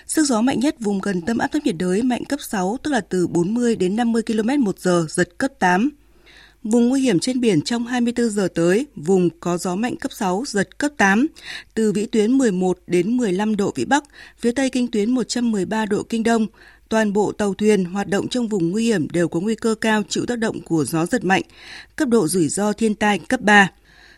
Sức 0.08 0.24
gió 0.24 0.42
mạnh 0.42 0.60
nhất 0.60 0.76
vùng 0.80 1.02
gần 1.02 1.22
tâm 1.22 1.38
áp 1.38 1.48
thấp 1.48 1.62
nhiệt 1.66 1.76
đới 1.78 2.04
mạnh 2.04 2.26
cấp 2.26 2.40
6, 2.42 2.78
tức 2.84 2.92
là 2.92 3.02
từ 3.02 3.28
40 3.28 3.76
đến 3.76 3.96
50 3.96 4.22
km 4.22 4.64
một 4.64 4.80
giờ, 4.80 5.06
giật 5.10 5.38
cấp 5.38 5.52
8. 5.60 5.90
Vùng 6.64 6.90
nguy 6.90 7.02
hiểm 7.02 7.20
trên 7.20 7.42
biển 7.42 7.62
trong 7.62 7.86
24 7.86 8.30
giờ 8.30 8.48
tới, 8.56 8.86
vùng 8.96 9.30
có 9.40 9.58
gió 9.58 9.76
mạnh 9.76 9.96
cấp 9.96 10.12
6, 10.12 10.44
giật 10.48 10.78
cấp 10.78 10.92
8, 10.98 11.28
từ 11.74 11.92
vĩ 11.92 12.06
tuyến 12.06 12.38
11 12.38 12.80
đến 12.88 13.18
15 13.18 13.56
độ 13.56 13.72
vĩ 13.76 13.86
Bắc, 13.86 14.04
phía 14.40 14.52
tây 14.52 14.70
kinh 14.70 14.88
tuyến 14.88 15.12
113 15.12 15.86
độ 15.86 16.04
kinh 16.04 16.24
đông, 16.24 16.48
toàn 16.90 17.14
bộ 17.14 17.32
tàu 17.32 17.54
thuyền 17.54 17.86
hoạt 17.86 18.08
động 18.08 18.28
trong 18.28 18.48
vùng 18.48 18.72
nguy 18.72 18.86
hiểm 18.86 19.08
đều 19.10 19.28
có 19.28 19.40
nguy 19.40 19.56
cơ 19.56 19.76
cao 19.82 20.04
chịu 20.10 20.26
tác 20.26 20.40
động 20.40 20.62
của 20.62 20.86
gió 20.86 21.06
giật 21.06 21.24
mạnh, 21.24 21.42
cấp 21.96 22.10
độ 22.10 22.28
rủi 22.28 22.48
ro 22.48 22.74
thiên 22.74 22.96
tai 22.96 23.20
cấp 23.20 23.42
3. 23.42 23.70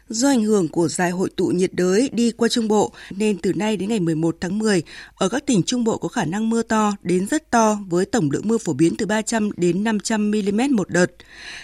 Do 0.10 0.28
ảnh 0.28 0.44
hưởng 0.44 0.68
của 0.68 0.88
giải 0.88 1.12
hội 1.12 1.30
tụ 1.36 1.48
nhiệt 1.48 1.74
đới 1.74 2.10
đi 2.14 2.32
qua 2.32 2.50
Trung 2.50 2.68
Bộ 2.68 2.92
nên 3.10 3.38
từ 3.38 3.54
nay 3.54 3.78
đến 3.78 3.90
ngày 3.90 4.00
11 4.00 4.38
tháng 4.42 4.60
10, 4.60 4.84
ở 5.16 5.30
các 5.30 5.46
tỉnh 5.46 5.64
Trung 5.64 5.84
Bộ 5.84 5.98
có 5.98 6.08
khả 6.08 6.26
năng 6.26 6.50
mưa 6.50 6.62
to 6.62 6.94
đến 7.04 7.28
rất 7.28 7.52
to 7.52 7.80
với 7.90 8.06
tổng 8.06 8.32
lượng 8.32 8.48
mưa 8.48 8.58
phổ 8.58 8.74
biến 8.74 8.96
từ 8.98 9.06
300 9.06 9.50
đến 9.58 9.84
500 9.84 10.32
mm 10.32 10.62
một 10.72 10.90
đợt. 10.90 11.06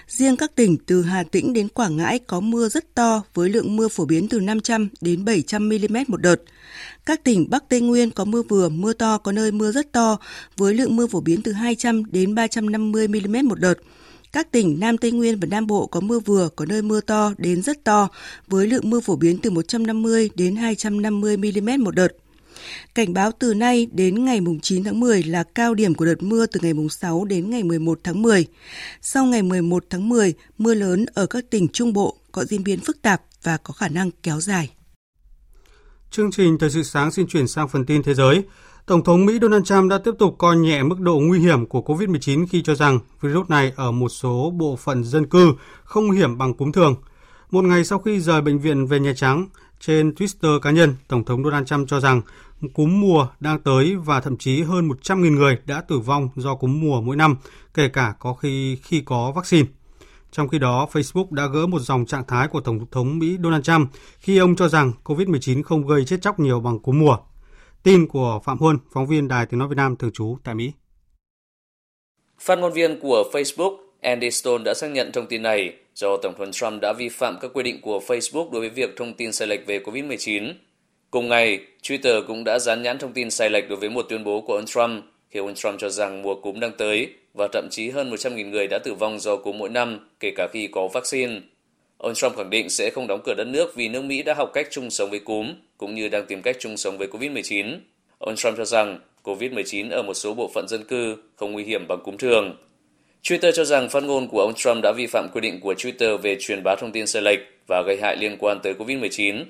Riêng 0.08 0.38
các 0.38 0.56
tỉnh 0.56 0.78
từ 0.86 1.02
Hà 1.02 1.24
Tĩnh 1.24 1.54
đến 1.54 1.68
Quảng 1.68 1.98
Ngãi 1.98 2.20
có 2.20 2.40
mưa 2.40 2.70
rất 2.70 2.96
to 2.96 3.24
với 3.34 3.50
lượng 3.50 3.76
mưa 3.76 3.88
phổ 3.88 4.06
biến 4.06 4.28
từ 4.28 4.40
500 4.40 4.90
đến 5.02 5.26
700 5.26 5.70
mm 5.70 5.98
một 6.08 6.22
đợt. 6.22 6.42
Các 7.06 7.24
tỉnh 7.24 7.50
Bắc 7.50 7.70
Tây 7.70 7.82
Nguyên 7.82 8.12
có 8.12 8.26
mưa 8.26 8.42
vừa, 8.42 8.70
mưa 8.70 8.94
to, 8.94 9.18
có 9.18 9.32
nơi 9.32 9.52
mưa 9.52 9.72
rất 9.72 9.92
to, 9.92 10.18
với 10.58 10.74
lượng 10.74 10.96
mưa 10.96 11.08
phổ 11.08 11.22
biến 11.22 11.42
từ 11.42 11.52
200 11.52 12.04
đến 12.12 12.36
350 12.36 13.08
mm 13.08 13.48
một 13.48 13.60
đợt. 13.60 13.76
Các 14.36 14.52
tỉnh 14.52 14.80
Nam 14.80 14.98
Tây 14.98 15.12
Nguyên 15.12 15.40
và 15.40 15.48
Nam 15.52 15.68
Bộ 15.68 15.88
có 15.88 16.00
mưa 16.00 16.20
vừa, 16.20 16.50
có 16.56 16.66
nơi 16.66 16.82
mưa 16.82 17.02
to 17.02 17.32
đến 17.38 17.62
rất 17.62 17.84
to, 17.84 18.10
với 18.48 18.68
lượng 18.68 18.90
mưa 18.90 19.00
phổ 19.00 19.16
biến 19.16 19.38
từ 19.38 19.50
150 19.50 20.30
đến 20.36 20.56
250 20.56 21.38
mm 21.38 21.84
một 21.84 21.96
đợt. 21.96 22.08
Cảnh 22.96 23.14
báo 23.14 23.32
từ 23.40 23.54
nay 23.54 23.88
đến 23.92 24.26
ngày 24.26 24.40
9 24.62 24.84
tháng 24.84 25.00
10 25.00 25.24
là 25.24 25.44
cao 25.44 25.74
điểm 25.74 25.94
của 25.94 26.06
đợt 26.06 26.24
mưa 26.24 26.46
từ 26.46 26.60
ngày 26.64 26.74
6 26.90 27.26
đến 27.26 27.50
ngày 27.50 27.64
11 27.64 28.00
tháng 28.04 28.22
10. 28.22 28.46
Sau 29.02 29.26
ngày 29.26 29.42
11 29.42 29.86
tháng 29.90 30.10
10, 30.10 30.34
mưa 30.58 30.74
lớn 30.74 31.06
ở 31.14 31.26
các 31.26 31.50
tỉnh 31.50 31.68
Trung 31.68 31.94
Bộ 31.94 32.18
có 32.32 32.46
diễn 32.46 32.64
biến 32.64 32.80
phức 32.80 33.02
tạp 33.02 33.22
và 33.44 33.58
có 33.58 33.74
khả 33.74 33.88
năng 33.88 34.12
kéo 34.24 34.42
dài. 34.42 34.70
Chương 36.12 36.32
trình 36.32 36.58
Thời 36.60 36.70
sự 36.70 36.84
sáng 36.84 37.12
xin 37.12 37.28
chuyển 37.28 37.48
sang 37.48 37.70
phần 37.70 37.86
tin 37.86 38.04
thế 38.04 38.14
giới. 38.14 38.44
Tổng 38.88 39.04
thống 39.04 39.26
Mỹ 39.26 39.40
Donald 39.42 39.66
Trump 39.66 39.90
đã 39.90 39.98
tiếp 39.98 40.12
tục 40.20 40.36
coi 40.38 40.58
nhẹ 40.58 40.84
mức 40.84 41.00
độ 41.00 41.20
nguy 41.20 41.40
hiểm 41.40 41.66
của 41.66 41.82
COVID-19 41.82 42.46
khi 42.50 42.62
cho 42.62 42.76
rằng 42.76 43.00
virus 43.22 43.50
này 43.50 43.74
ở 43.76 43.92
một 43.92 44.10
số 44.10 44.54
bộ 44.58 44.76
phận 44.76 45.04
dân 45.04 45.26
cư 45.26 45.54
không 45.84 46.12
hiểm 46.12 46.38
bằng 46.38 46.54
cúm 46.54 46.72
thường. 46.72 46.96
Một 47.52 47.64
ngày 47.64 47.84
sau 47.84 48.00
khi 48.00 48.20
rời 48.20 48.42
bệnh 48.42 48.60
viện 48.60 48.88
về 48.88 49.00
Nhà 49.00 49.14
Trắng, 49.16 49.48
trên 49.80 50.10
Twitter 50.10 50.60
cá 50.60 50.72
nhân, 50.72 50.96
Tổng 51.08 51.24
thống 51.24 51.44
Donald 51.44 51.68
Trump 51.68 51.88
cho 51.90 52.00
rằng 52.00 52.22
cúm 52.74 53.02
mùa 53.02 53.28
đang 53.40 53.60
tới 53.60 53.96
và 53.96 54.22
thậm 54.22 54.38
chí 54.38 54.62
hơn 54.62 54.88
100.000 54.88 55.36
người 55.36 55.58
đã 55.66 55.82
tử 55.82 56.00
vong 56.00 56.30
do 56.36 56.56
cúm 56.56 56.82
mùa 56.82 57.02
mỗi 57.02 57.16
năm, 57.16 57.36
kể 57.74 57.88
cả 57.88 58.14
có 58.20 58.34
khi 58.34 58.78
khi 58.84 59.02
có 59.02 59.32
vaccine. 59.36 59.68
Trong 60.32 60.48
khi 60.48 60.60
đó, 60.60 60.88
Facebook 60.92 61.28
đã 61.32 61.48
gỡ 61.48 61.68
một 61.68 61.80
dòng 61.80 62.06
trạng 62.06 62.28
thái 62.28 62.48
của 62.48 62.62
Tổng 62.62 62.86
thống 62.92 63.20
Mỹ 63.20 63.38
Donald 63.44 63.64
Trump 63.64 63.90
khi 64.20 64.38
ông 64.38 64.56
cho 64.56 64.68
rằng 64.68 64.92
COVID-19 65.04 65.64
không 65.64 65.88
gây 65.88 66.06
chết 66.06 66.22
chóc 66.22 66.40
nhiều 66.40 66.60
bằng 66.60 66.80
cúm 66.80 67.00
mùa. 67.00 67.18
Tin 67.86 68.08
của 68.08 68.40
Phạm 68.44 68.58
Huân, 68.58 68.78
phóng 68.94 69.08
viên 69.08 69.28
Đài 69.28 69.46
Tiếng 69.46 69.60
Nói 69.60 69.68
Việt 69.68 69.76
Nam 69.78 69.96
thường 69.96 70.12
trú 70.14 70.38
tại 70.44 70.56
Mỹ. 70.56 70.72
Phát 72.40 72.60
ngôn 72.60 72.74
viên 72.74 73.00
của 73.00 73.24
Facebook 73.32 73.78
Andy 74.02 74.32
Stone 74.32 74.64
đã 74.64 74.74
xác 74.74 74.88
nhận 74.88 75.12
thông 75.12 75.28
tin 75.28 75.42
này 75.42 75.74
do 75.96 76.18
Tổng 76.18 76.34
thống 76.38 76.52
Trump 76.52 76.82
đã 76.82 76.94
vi 76.94 77.10
phạm 77.10 77.38
các 77.42 77.52
quy 77.54 77.64
định 77.64 77.82
của 77.82 78.02
Facebook 78.08 78.52
đối 78.52 78.62
với 78.62 78.70
việc 78.70 78.90
thông 78.98 79.14
tin 79.14 79.32
sai 79.32 79.48
lệch 79.48 79.68
về 79.68 79.80
COVID-19. 79.80 80.54
Cùng 81.12 81.30
ngày, 81.30 81.60
Twitter 81.84 82.24
cũng 82.28 82.44
đã 82.44 82.60
dán 82.60 82.82
nhãn 82.82 82.98
thông 82.98 83.14
tin 83.14 83.32
sai 83.32 83.50
lệch 83.50 83.70
đối 83.70 83.80
với 83.80 83.90
một 83.90 84.06
tuyên 84.10 84.24
bố 84.24 84.42
của 84.42 84.56
ông 84.56 84.66
Trump 84.66 85.04
khi 85.30 85.40
ông 85.40 85.56
Trump 85.56 85.80
cho 85.80 85.90
rằng 85.90 86.22
mùa 86.22 86.36
cúm 86.36 86.60
đang 86.60 86.72
tới 86.78 87.14
và 87.34 87.48
thậm 87.54 87.68
chí 87.72 87.90
hơn 87.90 88.12
100.000 88.12 88.50
người 88.50 88.68
đã 88.68 88.80
tử 88.84 88.94
vong 88.94 89.20
do 89.20 89.38
cúm 89.38 89.58
mỗi 89.58 89.70
năm, 89.70 90.10
kể 90.20 90.32
cả 90.36 90.48
khi 90.54 90.68
có 90.68 90.88
vaccine. 90.88 91.42
Ông 91.98 92.14
Trump 92.14 92.36
khẳng 92.36 92.50
định 92.50 92.70
sẽ 92.70 92.90
không 92.90 93.08
đóng 93.08 93.22
cửa 93.24 93.34
đất 93.34 93.48
nước 93.48 93.76
vì 93.76 93.90
nước 93.90 94.02
Mỹ 94.02 94.24
đã 94.24 94.34
học 94.34 94.52
cách 94.54 94.68
chung 94.72 94.90
sống 94.90 95.10
với 95.10 95.20
cúm, 95.20 95.54
cũng 95.78 95.96
như 95.96 96.08
đang 96.08 96.26
tìm 96.26 96.42
cách 96.42 96.56
chung 96.60 96.78
sống 96.78 96.98
với 96.98 97.08
COVID-19. 97.08 97.78
Ông 98.18 98.36
Trump 98.36 98.58
cho 98.58 98.66
rằng 98.66 99.00
COVID-19 99.24 99.92
ở 99.92 100.04
một 100.04 100.14
số 100.14 100.34
bộ 100.34 100.52
phận 100.54 100.68
dân 100.68 100.84
cư 100.84 101.16
không 101.36 101.52
nguy 101.52 101.64
hiểm 101.64 101.88
bằng 101.88 102.00
cúm 102.04 102.18
thường. 102.18 102.56
Twitter 103.24 103.52
cho 103.52 103.66
rằng 103.66 103.90
phát 103.90 104.04
ngôn 104.04 104.28
của 104.28 104.42
ông 104.42 104.54
Trump 104.54 104.84
đã 104.84 104.92
vi 104.92 105.08
phạm 105.08 105.28
quy 105.34 105.42
định 105.42 105.60
của 105.60 105.74
Twitter 105.74 106.18
về 106.18 106.38
truyền 106.40 106.64
bá 106.64 106.76
thông 106.76 106.92
tin 106.92 107.08
sai 107.08 107.22
lệch 107.22 107.40
và 107.68 107.84
gây 107.88 107.98
hại 108.02 108.18
liên 108.18 108.38
quan 108.40 108.60
tới 108.64 108.74
COVID-19. 108.74 109.44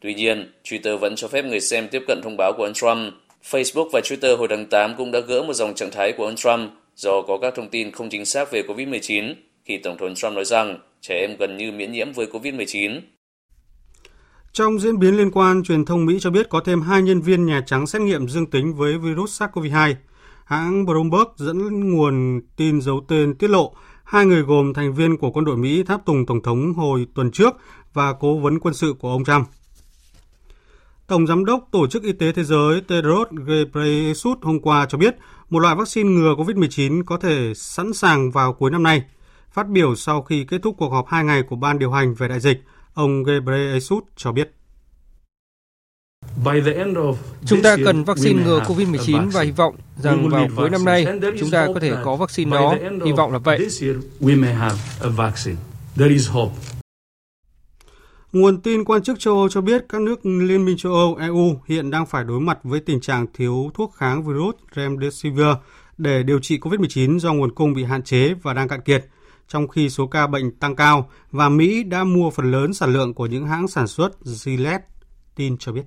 Tuy 0.00 0.14
nhiên, 0.14 0.52
Twitter 0.64 0.96
vẫn 0.96 1.16
cho 1.16 1.28
phép 1.28 1.44
người 1.44 1.60
xem 1.60 1.88
tiếp 1.88 2.02
cận 2.08 2.20
thông 2.22 2.36
báo 2.36 2.52
của 2.56 2.64
ông 2.64 2.74
Trump. 2.74 3.14
Facebook 3.50 3.88
và 3.92 4.00
Twitter 4.00 4.36
hồi 4.36 4.48
tháng 4.50 4.66
8 4.66 4.94
cũng 4.96 5.10
đã 5.10 5.20
gỡ 5.20 5.42
một 5.42 5.54
dòng 5.54 5.74
trạng 5.74 5.90
thái 5.90 6.12
của 6.12 6.24
ông 6.24 6.36
Trump 6.36 6.70
do 6.96 7.22
có 7.22 7.38
các 7.42 7.54
thông 7.54 7.68
tin 7.68 7.90
không 7.90 8.08
chính 8.08 8.24
xác 8.24 8.52
về 8.52 8.62
COVID-19 8.68 9.34
khi 9.64 9.78
Tổng 9.78 9.96
thống 9.98 10.14
Trump 10.14 10.34
nói 10.34 10.44
rằng 10.44 10.78
trẻ 11.02 11.14
em 11.14 11.36
gần 11.36 11.56
như 11.56 11.72
miễn 11.72 11.92
nhiễm 11.92 12.12
với 12.12 12.26
COVID-19. 12.26 13.00
Trong 14.52 14.78
diễn 14.78 14.98
biến 14.98 15.16
liên 15.16 15.30
quan, 15.30 15.62
truyền 15.62 15.84
thông 15.84 16.06
Mỹ 16.06 16.18
cho 16.20 16.30
biết 16.30 16.48
có 16.48 16.60
thêm 16.60 16.80
hai 16.80 17.02
nhân 17.02 17.20
viên 17.20 17.46
Nhà 17.46 17.62
Trắng 17.66 17.86
xét 17.86 18.02
nghiệm 18.02 18.28
dương 18.28 18.50
tính 18.50 18.74
với 18.74 18.98
virus 18.98 19.42
SARS-CoV-2. 19.42 19.94
Hãng 20.44 20.86
Bloomberg 20.86 21.28
dẫn 21.36 21.90
nguồn 21.90 22.40
tin 22.56 22.80
giấu 22.80 23.04
tên 23.08 23.34
tiết 23.34 23.50
lộ 23.50 23.74
hai 24.04 24.26
người 24.26 24.42
gồm 24.42 24.74
thành 24.74 24.94
viên 24.94 25.16
của 25.16 25.30
quân 25.30 25.44
đội 25.44 25.56
Mỹ 25.56 25.82
tháp 25.82 26.06
tùng 26.06 26.26
Tổng 26.26 26.42
thống 26.42 26.72
hồi 26.74 27.06
tuần 27.14 27.30
trước 27.30 27.54
và 27.92 28.12
cố 28.12 28.38
vấn 28.38 28.60
quân 28.60 28.74
sự 28.74 28.94
của 28.98 29.10
ông 29.10 29.24
Trump. 29.24 29.46
Tổng 31.06 31.26
Giám 31.26 31.44
đốc 31.44 31.68
Tổ 31.72 31.86
chức 31.86 32.02
Y 32.02 32.12
tế 32.12 32.32
Thế 32.32 32.44
giới 32.44 32.80
Tedros 32.80 33.28
Ghebreyesus 33.46 34.38
hôm 34.42 34.60
qua 34.60 34.86
cho 34.88 34.98
biết 34.98 35.16
một 35.50 35.58
loại 35.58 35.76
vaccine 35.76 36.10
ngừa 36.10 36.34
COVID-19 36.34 37.02
có 37.06 37.16
thể 37.16 37.52
sẵn 37.54 37.92
sàng 37.92 38.30
vào 38.30 38.52
cuối 38.52 38.70
năm 38.70 38.82
nay. 38.82 39.02
Phát 39.52 39.68
biểu 39.68 39.94
sau 39.94 40.22
khi 40.22 40.44
kết 40.44 40.62
thúc 40.62 40.74
cuộc 40.78 40.88
họp 40.88 41.06
hai 41.08 41.24
ngày 41.24 41.42
của 41.42 41.56
Ban 41.56 41.78
điều 41.78 41.90
hành 41.90 42.14
về 42.14 42.28
đại 42.28 42.40
dịch, 42.40 42.62
ông 42.94 43.24
Ghebreyesus 43.24 44.02
cho 44.16 44.32
biết. 44.32 44.54
Chúng 47.46 47.62
ta 47.62 47.76
cần 47.84 48.04
vaccine 48.04 48.44
ngừa 48.44 48.60
COVID-19 48.60 49.30
và 49.30 49.42
hy 49.42 49.50
vọng 49.50 49.76
rằng 49.96 50.28
vào 50.28 50.48
cuối 50.56 50.70
năm 50.70 50.84
nay 50.84 51.06
chúng 51.40 51.50
ta 51.50 51.66
có 51.74 51.80
thể 51.80 51.92
có 52.04 52.16
vaccine 52.16 52.50
đó. 52.50 52.74
Hy 53.04 53.12
vọng 53.12 53.32
là 53.32 53.38
vậy. 53.38 53.68
Nguồn 58.32 58.60
tin 58.60 58.84
quan 58.84 59.02
chức 59.02 59.20
châu 59.20 59.34
Âu 59.34 59.48
cho 59.48 59.60
biết 59.60 59.84
các 59.88 60.00
nước 60.00 60.26
Liên 60.26 60.64
minh 60.64 60.76
châu 60.76 60.92
Âu 60.92 61.16
EU 61.20 61.60
hiện 61.66 61.90
đang 61.90 62.06
phải 62.06 62.24
đối 62.24 62.40
mặt 62.40 62.58
với 62.62 62.80
tình 62.80 63.00
trạng 63.00 63.26
thiếu 63.34 63.70
thuốc 63.74 63.94
kháng 63.96 64.24
virus 64.24 64.54
Remdesivir 64.76 65.46
để 65.98 66.22
điều 66.22 66.38
trị 66.38 66.58
COVID-19 66.58 67.18
do 67.18 67.32
nguồn 67.32 67.54
cung 67.54 67.74
bị 67.74 67.84
hạn 67.84 68.02
chế 68.02 68.34
và 68.42 68.54
đang 68.54 68.68
cạn 68.68 68.80
kiệt, 68.80 69.06
trong 69.52 69.68
khi 69.68 69.90
số 69.90 70.06
ca 70.06 70.26
bệnh 70.26 70.50
tăng 70.50 70.76
cao 70.76 71.08
và 71.30 71.48
Mỹ 71.48 71.82
đã 71.82 72.04
mua 72.04 72.30
phần 72.30 72.50
lớn 72.50 72.74
sản 72.74 72.92
lượng 72.92 73.14
của 73.14 73.26
những 73.26 73.46
hãng 73.46 73.68
sản 73.68 73.88
xuất 73.88 74.24
Gillette, 74.24 74.84
tin 75.36 75.56
cho 75.58 75.72
biết. 75.72 75.82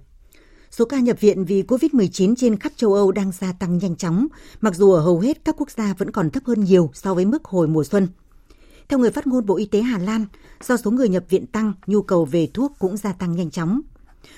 Số 0.71 0.86
ca 0.86 0.99
nhập 0.99 1.19
viện 1.19 1.45
vì 1.45 1.63
COVID-19 1.63 2.36
trên 2.38 2.60
khắp 2.60 2.71
châu 2.75 2.93
Âu 2.93 3.12
đang 3.12 3.32
gia 3.32 3.54
tăng 3.54 3.78
nhanh 3.78 3.95
chóng, 3.95 4.28
mặc 4.62 4.75
dù 4.75 4.91
ở 4.91 5.01
hầu 5.01 5.19
hết 5.19 5.45
các 5.45 5.56
quốc 5.58 5.71
gia 5.71 5.93
vẫn 5.93 6.12
còn 6.12 6.30
thấp 6.30 6.43
hơn 6.45 6.63
nhiều 6.63 6.91
so 6.93 7.13
với 7.13 7.25
mức 7.25 7.45
hồi 7.45 7.67
mùa 7.67 7.84
xuân. 7.84 8.08
Theo 8.89 8.99
người 8.99 9.12
phát 9.12 9.28
ngôn 9.28 9.45
Bộ 9.45 9.58
Y 9.58 9.65
tế 9.65 9.82
Hà 9.82 9.97
Lan, 9.97 10.25
do 10.63 10.78
số 10.78 10.91
người 10.91 11.10
nhập 11.10 11.23
viện 11.30 11.47
tăng, 11.47 11.73
nhu 11.88 12.01
cầu 12.01 12.25
về 12.25 12.47
thuốc 12.54 12.73
cũng 12.80 12.97
gia 12.97 13.13
tăng 13.13 13.36
nhanh 13.36 13.51
chóng. 13.51 13.82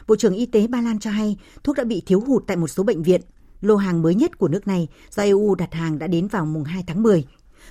Bộ 0.07 0.15
trưởng 0.15 0.33
Y 0.33 0.45
tế 0.45 0.67
Ba 0.67 0.81
Lan 0.81 0.99
cho 0.99 1.11
hay 1.11 1.37
thuốc 1.63 1.75
đã 1.75 1.83
bị 1.83 2.03
thiếu 2.05 2.19
hụt 2.19 2.43
tại 2.47 2.57
một 2.57 2.67
số 2.67 2.83
bệnh 2.83 3.03
viện. 3.03 3.21
Lô 3.61 3.75
hàng 3.75 4.01
mới 4.01 4.15
nhất 4.15 4.37
của 4.37 4.47
nước 4.47 4.67
này 4.67 4.87
do 5.09 5.23
EU 5.23 5.55
đặt 5.55 5.73
hàng 5.73 5.99
đã 5.99 6.07
đến 6.07 6.27
vào 6.27 6.45
mùng 6.45 6.63
2 6.63 6.83
tháng 6.87 7.03
10. 7.03 7.25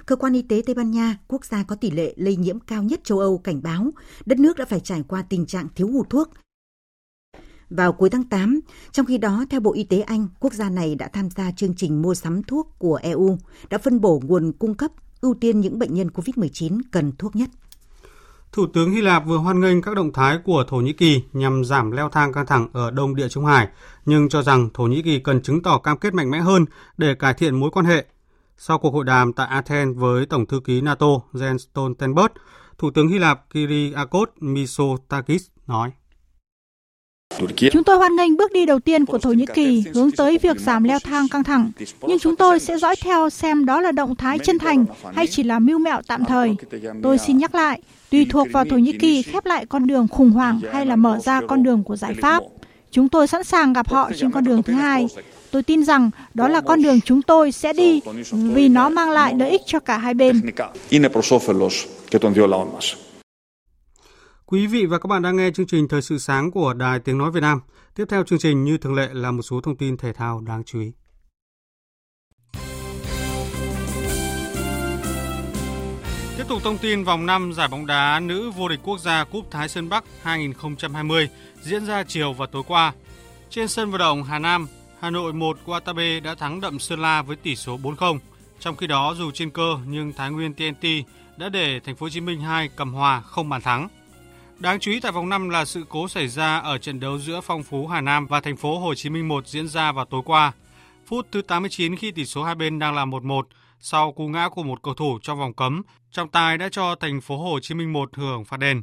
Cơ 0.07 0.17
quan 0.17 0.33
y 0.33 0.43
tế 0.43 0.63
Tây 0.67 0.75
Ban 0.75 0.91
Nha, 0.91 1.19
quốc 1.29 1.45
gia 1.45 1.63
có 1.63 1.77
tỷ 1.77 1.91
lệ 1.91 2.15
lây 2.17 2.37
nhiễm 2.37 2.61
cao 2.61 2.83
nhất 2.83 3.01
châu 3.05 3.19
Âu 3.19 3.39
cảnh 3.39 3.63
báo 3.63 3.91
đất 4.27 4.39
nước 4.39 4.57
đã 4.57 4.65
phải 4.65 4.81
trải 4.81 5.05
qua 5.09 5.23
tình 5.23 5.47
trạng 5.47 5.69
thiếu 5.75 5.89
hụt 5.89 6.11
thuốc 6.11 6.31
vào 7.71 7.93
cuối 7.93 8.11
tháng 8.11 8.25
8. 8.25 8.61
Trong 8.93 9.07
khi 9.07 9.19
đó, 9.19 9.45
theo 9.51 9.61
Bộ 9.61 9.73
Y 9.73 9.85
tế 9.85 10.01
Anh, 10.01 10.29
quốc 10.41 10.53
gia 10.53 10.71
này 10.71 10.95
đã 10.95 11.09
tham 11.09 11.31
gia 11.31 11.51
chương 11.51 11.75
trình 11.75 12.03
mua 12.03 12.15
sắm 12.15 12.43
thuốc 12.43 12.75
của 12.79 12.99
EU, 13.03 13.39
đã 13.71 13.79
phân 13.79 14.01
bổ 14.01 14.23
nguồn 14.25 14.53
cung 14.53 14.75
cấp 14.75 14.91
ưu 15.21 15.35
tiên 15.35 15.61
những 15.61 15.79
bệnh 15.79 15.95
nhân 15.95 16.09
COVID-19 16.15 16.81
cần 16.91 17.13
thuốc 17.19 17.37
nhất. 17.37 17.51
Thủ 18.53 18.67
tướng 18.75 18.91
Hy 18.91 19.01
Lạp 19.01 19.27
vừa 19.27 19.37
hoan 19.37 19.61
nghênh 19.61 19.83
các 19.83 19.97
động 19.97 20.13
thái 20.13 20.39
của 20.45 20.65
Thổ 20.69 20.77
Nhĩ 20.77 20.93
Kỳ 20.93 21.23
nhằm 21.33 21.65
giảm 21.65 21.91
leo 21.91 22.09
thang 22.09 22.33
căng 22.33 22.47
thẳng 22.47 22.69
ở 22.73 22.91
Đông 22.91 23.17
Địa 23.17 23.29
Trung 23.29 23.45
Hải, 23.45 23.69
nhưng 24.05 24.29
cho 24.29 24.43
rằng 24.43 24.69
Thổ 24.75 24.85
Nhĩ 24.85 25.03
Kỳ 25.03 25.19
cần 25.19 25.43
chứng 25.43 25.63
tỏ 25.63 25.79
cam 25.79 25.99
kết 25.99 26.15
mạnh 26.15 26.31
mẽ 26.31 26.41
hơn 26.41 26.65
để 26.97 27.15
cải 27.15 27.35
thiện 27.35 27.55
mối 27.55 27.71
quan 27.71 27.87
hệ. 27.87 28.07
Sau 28.59 28.79
cuộc 28.79 28.95
hội 28.95 29.05
đàm 29.05 29.33
tại 29.33 29.47
Athens 29.47 29.97
với 29.97 30.27
Tổng 30.27 30.47
thư 30.47 30.61
ký 30.65 30.81
NATO 30.81 31.07
Jens 31.33 31.59
Stoltenberg, 31.59 32.33
Thủ 32.79 32.91
tướng 32.91 33.09
Hy 33.09 33.19
Lạp 33.19 33.51
Kyriakos 33.55 34.29
Mitsotakis 34.41 35.47
nói. 35.67 35.91
Chúng 37.73 37.85
tôi 37.85 37.97
hoan 37.97 38.17
nghênh 38.17 38.37
bước 38.37 38.53
đi 38.53 38.67
đầu 38.67 38.81
tiên 38.81 39.07
của 39.07 39.19
Thổ 39.19 39.33
Nhĩ 39.33 39.45
Kỳ 39.55 39.85
hướng 39.95 40.11
tới 40.11 40.39
việc 40.43 40.61
giảm 40.61 40.85
leo 40.85 40.99
thang 41.05 41.29
căng 41.29 41.45
thẳng, 41.45 41.71
nhưng 42.03 42.19
chúng 42.19 42.37
tôi 42.37 42.61
sẽ 42.61 42.79
dõi 42.79 42.95
theo 43.03 43.31
xem 43.31 43.65
đó 43.65 43.81
là 43.81 43.93
động 43.93 44.17
thái 44.17 44.39
chân 44.39 44.59
thành 44.59 44.85
hay 45.15 45.27
chỉ 45.27 45.43
là 45.43 45.59
mưu 45.59 45.79
mẹo 45.79 46.01
tạm 46.07 46.25
thời. 46.25 46.57
Tôi 47.03 47.19
xin 47.19 47.39
nhắc 47.39 47.55
lại, 47.55 47.83
tùy 48.11 48.27
thuộc 48.31 48.49
vào 48.53 48.65
Thổ 48.65 48.77
Nhĩ 48.77 48.93
Kỳ 48.99 49.23
khép 49.23 49.47
lại 49.47 49.67
con 49.67 49.87
đường 49.87 50.09
khủng 50.09 50.31
hoảng 50.31 50.61
hay 50.73 50.87
là 50.87 50.97
mở 50.97 51.19
ra 51.19 51.41
con 51.49 51.63
đường 51.63 51.85
của 51.85 51.97
giải 51.97 52.15
pháp. 52.23 52.43
Chúng 52.91 53.09
tôi 53.09 53.27
sẵn 53.27 53.45
sàng 53.45 53.73
gặp 53.73 53.89
họ 53.89 54.11
trên 54.17 54.31
con 54.31 54.45
đường 54.45 54.63
thứ 54.63 54.73
hai. 54.73 55.07
Tôi 55.51 55.63
tin 55.63 55.85
rằng 55.85 56.11
đó 56.35 56.49
là 56.49 56.61
con 56.61 56.83
đường 56.83 57.01
chúng 57.01 57.23
tôi 57.23 57.53
sẽ 57.53 57.73
đi 57.73 58.01
vì 58.31 58.69
nó 58.69 58.89
mang 58.89 59.11
lại 59.11 59.35
lợi 59.39 59.51
ích 59.51 59.61
cho 59.67 59.81
cả 59.81 59.99
hai 59.99 60.15
bên. 60.15 60.41
Quý 64.47 64.67
vị 64.67 64.87
và 64.87 64.99
các 64.99 65.07
bạn 65.07 65.23
đang 65.23 65.37
nghe 65.37 65.51
chương 65.51 65.67
trình 65.67 65.89
Thời 65.89 66.03
sự 66.03 66.19
sáng 66.19 66.51
của 66.51 66.75
Đài 66.75 67.01
Tiếng 67.01 67.19
Nói 67.19 67.31
Việt 67.31 67.41
Nam. 67.41 67.61
Tiếp 67.95 68.05
theo 68.09 68.25
chương 68.25 68.39
trình 68.39 68.65
như 68.65 68.79
thường 68.79 68.95
lệ 68.95 69.09
là 69.13 69.31
một 69.31 69.43
số 69.43 69.61
thông 69.61 69.77
tin 69.77 69.97
thể 69.97 70.13
thao 70.13 70.41
đáng 70.41 70.63
chú 70.65 70.81
ý. 70.81 70.93
Tiếp 76.37 76.45
tục 76.49 76.63
thông 76.65 76.79
tin 76.79 77.05
vòng 77.05 77.27
5 77.27 77.53
giải 77.53 77.69
bóng 77.69 77.87
đá 77.87 78.21
nữ 78.21 78.51
vô 78.51 78.69
địch 78.69 78.81
quốc 78.85 79.01
gia 79.01 79.25
Cúp 79.25 79.51
Thái 79.51 79.69
Sơn 79.69 79.89
Bắc 79.89 80.05
2020 80.23 81.29
diễn 81.63 81.87
ra 81.87 82.05
chiều 82.05 82.33
và 82.33 82.47
tối 82.47 82.63
qua. 82.67 82.93
Trên 83.51 83.69
sân 83.69 83.91
vận 83.91 83.99
động 83.99 84.25
Hà 84.25 84.39
Nam, 84.39 84.67
Hà 85.01 85.11
Nội 85.11 85.33
1 85.33 85.59
Watabe 85.67 86.23
đã 86.23 86.35
thắng 86.35 86.61
đậm 86.61 86.79
Sơn 86.79 87.01
La 87.01 87.23
với 87.23 87.37
tỷ 87.37 87.57
số 87.57 87.79
4-0. 87.79 88.19
Trong 88.61 88.77
khi 88.77 88.87
đó 88.87 89.15
dù 89.19 89.31
trên 89.31 89.51
cơ 89.51 89.79
nhưng 89.87 90.13
Thái 90.13 90.31
Nguyên 90.31 90.55
TNT 90.55 90.87
đã 91.37 91.49
để 91.49 91.81
Thành 91.81 91.97
phố 91.97 92.05
Hồ 92.05 92.11
Chí 92.11 92.21
Minh 92.21 92.41
2 92.41 92.69
cầm 92.77 92.93
hòa 92.93 93.21
không 93.21 93.49
bàn 93.49 93.63
thắng. 93.63 93.89
Đáng 94.59 94.81
chú 94.81 94.91
ý 94.91 95.01
tại 95.01 95.13
vòng 95.13 95.29
5 95.29 95.49
là 95.49 95.65
sự 95.65 95.85
cố 95.89 96.09
xảy 96.09 96.29
ra 96.29 96.59
ở 96.59 96.79
trận 96.79 97.01
đấu 97.01 97.19
giữa 97.19 97.41
Phong 97.41 97.63
Phú 97.63 97.87
Hà 97.87 98.01
Nam 98.01 98.27
và 98.27 98.41
Thành 98.41 98.57
phố 98.57 98.79
Hồ 98.79 98.95
Chí 98.95 99.11
Minh 99.11 99.29
1 99.29 99.47
diễn 99.47 99.69
ra 99.69 99.93
vào 99.93 100.05
tối 100.05 100.23
qua. 100.25 100.53
Phút 101.07 101.27
thứ 101.33 101.43
89 101.43 101.97
khi 101.97 102.11
tỷ 102.11 102.25
số 102.25 102.45
hai 102.45 102.55
bên 102.55 102.79
đang 102.79 102.95
là 102.95 103.05
1-1, 103.05 103.43
sau 103.81 104.13
cú 104.13 104.29
ngã 104.29 104.49
của 104.49 104.63
một 104.63 104.83
cầu 104.83 104.95
thủ 104.95 105.19
trong 105.23 105.39
vòng 105.39 105.55
cấm, 105.55 105.83
trọng 106.13 106.29
tài 106.29 106.59
đã 106.59 106.69
cho 106.73 106.95
Thành 106.95 107.21
phố 107.21 107.37
Hồ 107.37 107.61
Chí 107.63 107.75
Minh 107.75 107.93
1 107.93 108.17
hưởng 108.17 108.45
phạt 108.45 108.57
đền. 108.57 108.83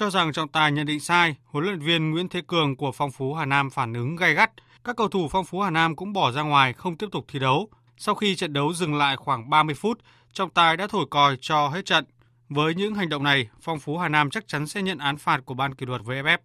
Cho 0.00 0.10
rằng 0.10 0.32
trọng 0.32 0.48
tài 0.48 0.72
nhận 0.72 0.86
định 0.86 1.00
sai, 1.00 1.36
huấn 1.44 1.64
luyện 1.64 1.78
viên 1.78 2.10
Nguyễn 2.10 2.28
Thế 2.28 2.42
Cường 2.46 2.76
của 2.76 2.92
Phong 2.92 3.10
Phú 3.10 3.34
Hà 3.34 3.44
Nam 3.44 3.70
phản 3.70 3.94
ứng 3.94 4.16
gay 4.16 4.34
gắt. 4.34 4.50
Các 4.84 4.96
cầu 4.96 5.08
thủ 5.08 5.28
Phong 5.28 5.44
Phú 5.44 5.60
Hà 5.60 5.70
Nam 5.70 5.96
cũng 5.96 6.12
bỏ 6.12 6.32
ra 6.32 6.42
ngoài 6.42 6.72
không 6.72 6.96
tiếp 6.96 7.06
tục 7.12 7.24
thi 7.28 7.38
đấu. 7.38 7.68
Sau 7.96 8.14
khi 8.14 8.36
trận 8.36 8.52
đấu 8.52 8.72
dừng 8.72 8.94
lại 8.94 9.16
khoảng 9.16 9.50
30 9.50 9.74
phút, 9.74 9.98
trọng 10.32 10.50
tài 10.50 10.76
đã 10.76 10.86
thổi 10.86 11.06
còi 11.10 11.36
cho 11.40 11.68
hết 11.68 11.84
trận. 11.84 12.04
Với 12.48 12.74
những 12.74 12.94
hành 12.94 13.08
động 13.08 13.22
này, 13.22 13.48
Phong 13.60 13.78
Phú 13.78 13.98
Hà 13.98 14.08
Nam 14.08 14.30
chắc 14.30 14.48
chắn 14.48 14.66
sẽ 14.66 14.82
nhận 14.82 14.98
án 14.98 15.16
phạt 15.16 15.40
của 15.44 15.54
ban 15.54 15.74
kỷ 15.74 15.86
luật 15.86 16.02
VFF. 16.02 16.38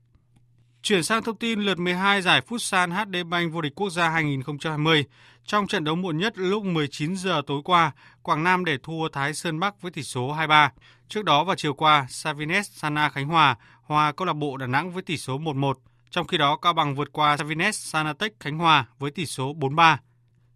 Chuyển 0.85 1.03
sang 1.03 1.23
thông 1.23 1.37
tin 1.37 1.59
lượt 1.59 1.79
12 1.79 2.21
giải 2.21 2.41
Futsal 2.47 2.91
HD 2.91 3.27
Bank 3.29 3.53
vô 3.53 3.61
địch 3.61 3.75
quốc 3.75 3.89
gia 3.89 4.09
2020. 4.09 5.05
Trong 5.45 5.67
trận 5.67 5.83
đấu 5.83 5.95
muộn 5.95 6.17
nhất 6.17 6.33
lúc 6.37 6.63
19 6.63 7.15
giờ 7.15 7.41
tối 7.47 7.61
qua, 7.65 7.91
Quảng 8.21 8.43
Nam 8.43 8.65
để 8.65 8.77
thua 8.83 9.09
Thái 9.09 9.33
Sơn 9.33 9.59
Bắc 9.59 9.81
với 9.81 9.91
tỷ 9.91 10.03
số 10.03 10.35
2-3. 10.35 10.69
Trước 11.07 11.25
đó 11.25 11.43
vào 11.43 11.55
chiều 11.55 11.73
qua, 11.73 12.05
Savines 12.09 12.71
Sana 12.71 13.09
Khánh 13.09 13.27
Hòa 13.27 13.55
hòa 13.83 14.11
câu 14.11 14.25
lạc 14.25 14.33
bộ 14.33 14.57
Đà 14.57 14.67
Nẵng 14.67 14.91
với 14.91 15.03
tỷ 15.03 15.17
số 15.17 15.37
1-1. 15.37 15.73
Trong 16.09 16.27
khi 16.27 16.37
đó, 16.37 16.57
Cao 16.57 16.73
Bằng 16.73 16.95
vượt 16.95 17.09
qua 17.11 17.37
Savines 17.37 17.79
Sanatech 17.79 18.39
Khánh 18.39 18.57
Hòa 18.57 18.85
với 18.99 19.11
tỷ 19.11 19.25
số 19.25 19.53
4-3. 19.53 19.97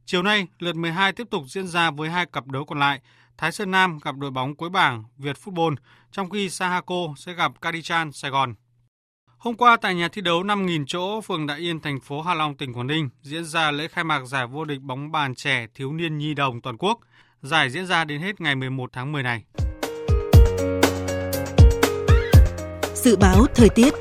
Chiều 0.05 0.23
nay, 0.23 0.47
lượt 0.59 0.75
12 0.75 1.13
tiếp 1.13 1.27
tục 1.31 1.43
diễn 1.47 1.67
ra 1.67 1.91
với 1.91 2.09
hai 2.09 2.25
cặp 2.25 2.47
đấu 2.47 2.65
còn 2.65 2.79
lại. 2.79 3.01
Thái 3.37 3.51
Sơn 3.51 3.71
Nam 3.71 3.99
gặp 4.03 4.15
đội 4.17 4.31
bóng 4.31 4.55
cuối 4.55 4.69
bảng 4.69 5.03
Việt 5.17 5.37
Football, 5.43 5.75
trong 6.11 6.29
khi 6.29 6.49
Sahako 6.49 7.13
sẽ 7.17 7.33
gặp 7.33 7.61
Kadichan 7.61 8.11
Sài 8.11 8.31
Gòn. 8.31 8.55
Hôm 9.39 9.55
qua 9.55 9.77
tại 9.81 9.95
nhà 9.95 10.07
thi 10.07 10.21
đấu 10.21 10.43
5.000 10.43 10.83
chỗ 10.87 11.21
phường 11.21 11.47
Đại 11.47 11.59
Yên, 11.59 11.79
thành 11.79 11.99
phố 11.99 12.21
Hạ 12.21 12.33
Long, 12.33 12.57
tỉnh 12.57 12.73
Quảng 12.73 12.87
Ninh 12.87 13.09
diễn 13.21 13.45
ra 13.45 13.71
lễ 13.71 13.87
khai 13.87 14.03
mạc 14.03 14.25
giải 14.25 14.47
vô 14.47 14.65
địch 14.65 14.81
bóng 14.81 15.11
bàn 15.11 15.35
trẻ 15.35 15.67
thiếu 15.73 15.93
niên 15.93 16.17
nhi 16.17 16.33
đồng 16.33 16.61
toàn 16.61 16.77
quốc. 16.77 16.99
Giải 17.41 17.69
diễn 17.69 17.85
ra 17.85 18.03
đến 18.03 18.21
hết 18.21 18.41
ngày 18.41 18.55
11 18.55 18.89
tháng 18.93 19.11
10 19.11 19.23
này. 19.23 19.43
Dự 22.95 23.15
báo 23.15 23.45
thời 23.55 23.69
tiết 23.69 23.93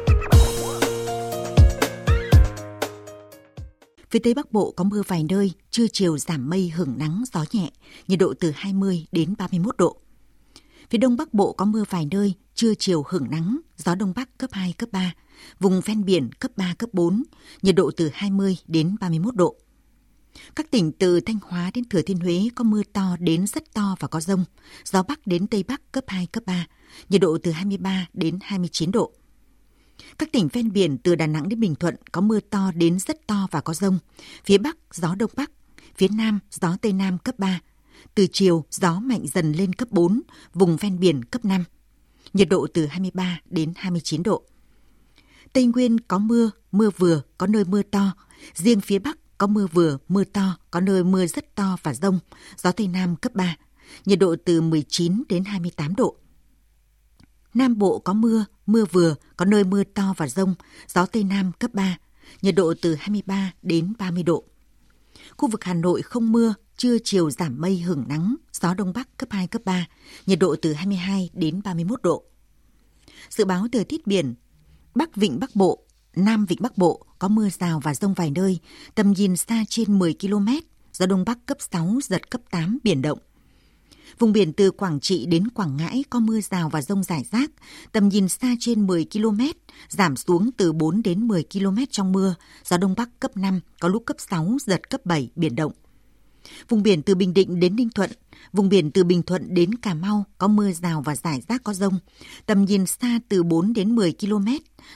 Phía 4.11 4.19
Tây 4.19 4.35
Bắc 4.35 4.53
Bộ 4.53 4.75
có 4.77 4.85
mưa 4.85 5.03
vài 5.09 5.25
nơi, 5.31 5.53
trưa 5.71 5.87
chiều 5.93 6.19
giảm 6.19 6.51
mây 6.51 6.73
hưởng 6.77 6.95
nắng, 6.99 7.23
gió 7.33 7.45
nhẹ, 7.53 7.71
nhiệt 8.09 8.19
độ 8.19 8.35
từ 8.41 8.53
20 8.57 9.07
đến 9.13 9.35
31 9.39 9.77
độ. 9.77 9.97
Phía 10.91 10.99
Đông 10.99 11.17
Bắc 11.17 11.35
Bộ 11.35 11.53
có 11.53 11.65
mưa 11.65 11.85
vài 11.91 12.09
nơi, 12.11 12.35
trưa 12.55 12.75
chiều 12.75 13.05
hưởng 13.09 13.31
nắng, 13.31 13.61
gió 13.77 13.95
Đông 13.95 14.13
Bắc 14.17 14.39
cấp 14.39 14.51
2, 14.53 14.73
cấp 14.73 14.89
3, 14.93 15.15
vùng 15.61 15.81
ven 15.81 16.05
biển 16.05 16.31
cấp 16.33 16.51
3, 16.57 16.75
cấp 16.79 16.91
4, 16.93 17.23
nhiệt 17.63 17.75
độ 17.75 17.91
từ 17.97 18.11
20 18.13 18.57
đến 18.67 18.97
31 19.01 19.35
độ. 19.35 19.57
Các 20.57 20.71
tỉnh 20.71 20.93
từ 20.93 21.21
Thanh 21.21 21.39
Hóa 21.43 21.71
đến 21.75 21.85
Thừa 21.89 22.03
Thiên 22.03 22.19
Huế 22.19 22.49
có 22.55 22.65
mưa 22.65 22.83
to 22.93 23.17
đến 23.21 23.47
rất 23.47 23.75
to 23.75 23.97
và 24.01 24.09
có 24.09 24.21
rông, 24.21 24.45
gió 24.85 25.03
Bắc 25.03 25.27
đến 25.27 25.47
Tây 25.47 25.65
Bắc 25.69 25.93
cấp 25.93 26.05
2, 26.07 26.27
cấp 26.27 26.43
3, 26.47 26.67
nhiệt 27.09 27.21
độ 27.21 27.39
từ 27.43 27.51
23 27.51 28.07
đến 28.13 28.39
29 28.43 28.93
độ. 28.93 29.13
Các 30.19 30.33
tỉnh 30.33 30.49
ven 30.53 30.73
biển 30.73 30.99
từ 30.99 31.15
Đà 31.15 31.27
Nẵng 31.27 31.49
đến 31.49 31.61
Bình 31.61 31.75
Thuận 31.75 31.95
có 32.13 32.21
mưa 32.21 32.41
to 32.41 32.73
đến 32.75 32.99
rất 32.99 33.27
to 33.27 33.47
và 33.51 33.61
có 33.61 33.75
rông. 33.75 33.99
Phía 34.45 34.59
Bắc 34.59 34.77
gió 34.93 35.15
Đông 35.15 35.31
Bắc, 35.37 35.51
phía 35.97 36.09
Nam 36.09 36.39
gió 36.51 36.77
Tây 36.83 36.93
Nam 36.93 37.19
cấp 37.19 37.39
3. 37.39 37.61
Từ 38.15 38.27
chiều 38.33 38.65
gió 38.71 39.01
mạnh 39.01 39.27
dần 39.35 39.53
lên 39.53 39.73
cấp 39.73 39.89
4, 39.91 40.21
vùng 40.55 40.77
ven 40.77 41.01
biển 41.01 41.25
cấp 41.25 41.45
5. 41.45 41.65
Nhiệt 42.33 42.49
độ 42.49 42.67
từ 42.75 42.87
23 42.87 43.41
đến 43.51 43.73
29 43.77 44.23
độ. 44.23 44.43
Tây 45.53 45.65
Nguyên 45.65 46.01
có 46.01 46.19
mưa, 46.19 46.51
mưa 46.73 46.91
vừa, 46.97 47.23
có 47.39 47.47
nơi 47.47 47.65
mưa 47.65 47.83
to. 47.83 48.13
Riêng 48.55 48.81
phía 48.81 48.99
Bắc 48.99 49.19
có 49.39 49.47
mưa 49.47 49.67
vừa, 49.67 49.99
mưa 50.09 50.25
to, 50.25 50.59
có 50.71 50.81
nơi 50.81 51.05
mưa 51.05 51.27
rất 51.27 51.55
to 51.55 51.77
và 51.83 51.95
rông. 51.95 52.19
Gió 52.57 52.73
Tây 52.73 52.89
Nam 52.89 53.17
cấp 53.17 53.35
3. 53.35 53.57
Nhiệt 54.05 54.19
độ 54.19 54.37
từ 54.45 54.61
19 54.61 55.23
đến 55.29 55.45
28 55.45 55.95
độ. 55.97 56.17
Nam 57.55 57.79
Bộ 57.79 57.99
có 57.99 58.13
mưa, 58.13 58.45
mưa 58.67 58.85
vừa, 58.85 59.15
có 59.37 59.45
nơi 59.45 59.65
mưa 59.65 59.85
to 59.85 60.15
và 60.17 60.29
rông, 60.29 60.55
gió 60.89 61.07
Tây 61.07 61.25
Nam 61.25 61.53
cấp 61.59 61.75
3, 61.75 61.99
nhiệt 62.43 62.55
độ 62.55 62.75
từ 62.83 62.95
23 62.95 63.53
đến 63.63 63.93
30 63.99 64.23
độ. 64.23 64.45
Khu 65.37 65.49
vực 65.49 65.65
Hà 65.65 65.75
Nội 65.75 66.03
không 66.03 66.33
mưa, 66.33 66.55
trưa 66.79 66.97
chiều 67.05 67.31
giảm 67.31 67.61
mây 67.61 67.79
hưởng 67.79 68.05
nắng, 68.09 68.35
gió 68.53 68.75
Đông 68.75 68.93
Bắc 68.93 69.17
cấp 69.17 69.29
2, 69.33 69.47
cấp 69.47 69.63
3, 69.65 69.87
nhiệt 70.27 70.39
độ 70.39 70.57
từ 70.63 70.73
22 70.73 71.31
đến 71.33 71.61
31 71.65 72.03
độ. 72.03 72.25
Dự 73.31 73.45
báo 73.45 73.67
thời 73.73 73.85
tiết 73.85 74.07
biển, 74.07 74.35
Bắc 74.95 75.17
Vịnh 75.17 75.41
Bắc 75.41 75.57
Bộ, 75.57 75.87
Nam 76.17 76.47
Vịnh 76.47 76.59
Bắc 76.63 76.79
Bộ 76.79 77.07
có 77.19 77.29
mưa 77.29 77.49
rào 77.59 77.81
và 77.81 77.95
rông 77.95 78.15
vài 78.15 78.31
nơi, 78.31 78.59
tầm 78.95 79.13
nhìn 79.13 79.37
xa 79.37 79.65
trên 79.69 79.99
10 79.99 80.15
km, 80.21 80.49
gió 80.93 81.07
Đông 81.07 81.25
Bắc 81.25 81.47
cấp 81.47 81.57
6, 81.73 81.99
giật 82.03 82.31
cấp 82.31 82.41
8, 82.51 82.79
biển 82.83 83.03
động. 83.03 83.19
Vùng 84.19 84.33
biển 84.33 84.53
từ 84.53 84.71
Quảng 84.71 85.01
Trị 85.01 85.27
đến 85.27 85.49
Quảng 85.49 85.77
Ngãi 85.77 86.05
có 86.11 86.21
mưa 86.21 86.41
rào 86.41 86.69
và 86.69 86.83
rông 86.83 87.03
rải 87.03 87.25
rác, 87.33 87.51
tầm 87.93 88.09
nhìn 88.09 88.29
xa 88.29 88.55
trên 88.61 88.87
10 88.87 89.07
km, 89.13 89.41
giảm 89.89 90.17
xuống 90.17 90.51
từ 90.57 90.73
4 90.73 91.03
đến 91.03 91.29
10 91.29 91.45
km 91.53 91.77
trong 91.91 92.13
mưa, 92.13 92.35
gió 92.65 92.77
Đông 92.77 92.95
Bắc 92.97 93.21
cấp 93.21 93.37
5, 93.37 93.61
có 93.81 93.89
lúc 93.89 94.03
cấp 94.07 94.17
6, 94.31 94.57
giật 94.61 94.91
cấp 94.91 95.07
7, 95.07 95.31
biển 95.37 95.55
động. 95.55 95.73
Vùng 96.69 96.83
biển 96.83 97.03
từ 97.03 97.15
Bình 97.15 97.35
Định 97.35 97.61
đến 97.61 97.77
Ninh 97.77 97.89
Thuận, 97.95 98.11
vùng 98.53 98.69
biển 98.69 98.91
từ 98.91 99.05
Bình 99.05 99.23
Thuận 99.23 99.55
đến 99.55 99.75
Cà 99.75 99.95
Mau 99.95 100.25
có 100.39 100.49
mưa 100.49 100.73
rào 100.73 101.03
và 101.03 101.17
rải 101.17 101.43
rác 101.49 101.65
có 101.65 101.75
rông, 101.75 101.99
tầm 102.47 102.65
nhìn 102.65 102.87
xa 102.87 103.21
từ 103.29 103.43
4 103.43 103.73
đến 103.73 103.95
10 103.95 104.15
km, 104.21 104.47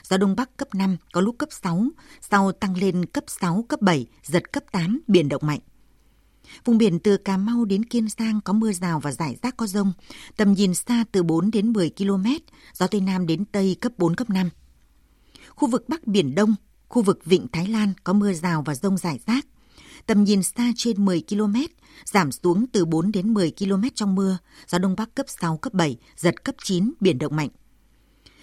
gió 0.03 0.17
Đông 0.17 0.35
Bắc 0.35 0.57
cấp 0.57 0.75
5, 0.75 0.97
có 1.13 1.21
lúc 1.21 1.35
cấp 1.37 1.49
6, 1.63 1.87
sau 2.21 2.51
tăng 2.51 2.77
lên 2.77 3.05
cấp 3.05 3.23
6, 3.27 3.65
cấp 3.69 3.81
7, 3.81 4.07
giật 4.23 4.51
cấp 4.51 4.63
8, 4.71 5.01
biển 5.07 5.29
động 5.29 5.41
mạnh. 5.45 5.59
Vùng 6.65 6.77
biển 6.77 6.99
từ 6.99 7.17
Cà 7.17 7.37
Mau 7.37 7.65
đến 7.65 7.85
Kiên 7.85 8.07
Giang 8.17 8.41
có 8.41 8.53
mưa 8.53 8.71
rào 8.71 8.99
và 8.99 9.11
rải 9.11 9.35
rác 9.43 9.57
có 9.57 9.67
rông, 9.67 9.93
tầm 10.37 10.53
nhìn 10.53 10.73
xa 10.73 11.05
từ 11.11 11.23
4 11.23 11.51
đến 11.51 11.73
10 11.73 11.91
km, 11.97 12.25
gió 12.73 12.87
Tây 12.87 13.01
Nam 13.01 13.27
đến 13.27 13.45
Tây 13.45 13.77
cấp 13.81 13.91
4, 13.97 14.15
cấp 14.15 14.29
5. 14.29 14.49
Khu 15.49 15.67
vực 15.67 15.89
Bắc 15.89 16.07
Biển 16.07 16.35
Đông, 16.35 16.55
khu 16.89 17.01
vực 17.01 17.25
Vịnh 17.25 17.47
Thái 17.51 17.67
Lan 17.67 17.93
có 18.03 18.13
mưa 18.13 18.33
rào 18.33 18.61
và 18.65 18.75
rông 18.75 18.97
rải 18.97 19.19
rác, 19.25 19.45
tầm 20.05 20.23
nhìn 20.23 20.43
xa 20.43 20.71
trên 20.75 21.05
10 21.05 21.23
km, 21.29 21.55
giảm 22.05 22.31
xuống 22.31 22.65
từ 22.67 22.85
4 22.85 23.11
đến 23.11 23.33
10 23.33 23.51
km 23.59 23.83
trong 23.95 24.15
mưa, 24.15 24.37
gió 24.67 24.77
Đông 24.77 24.95
Bắc 24.97 25.15
cấp 25.15 25.25
6, 25.29 25.57
cấp 25.57 25.73
7, 25.73 25.97
giật 26.17 26.43
cấp 26.43 26.55
9, 26.63 26.93
biển 26.99 27.17
động 27.17 27.35
mạnh. 27.35 27.49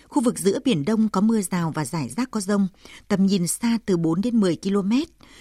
Khu 0.08 0.22
vực 0.22 0.38
giữa 0.38 0.58
Biển 0.64 0.84
Đông 0.84 1.08
có 1.08 1.20
mưa 1.20 1.40
rào 1.40 1.72
và 1.74 1.84
rải 1.84 2.08
rác 2.08 2.30
có 2.30 2.40
rông, 2.40 2.68
tầm 3.08 3.26
nhìn 3.26 3.46
xa 3.46 3.78
từ 3.86 3.96
4 3.96 4.20
đến 4.20 4.40
10 4.40 4.56
km, 4.56 4.92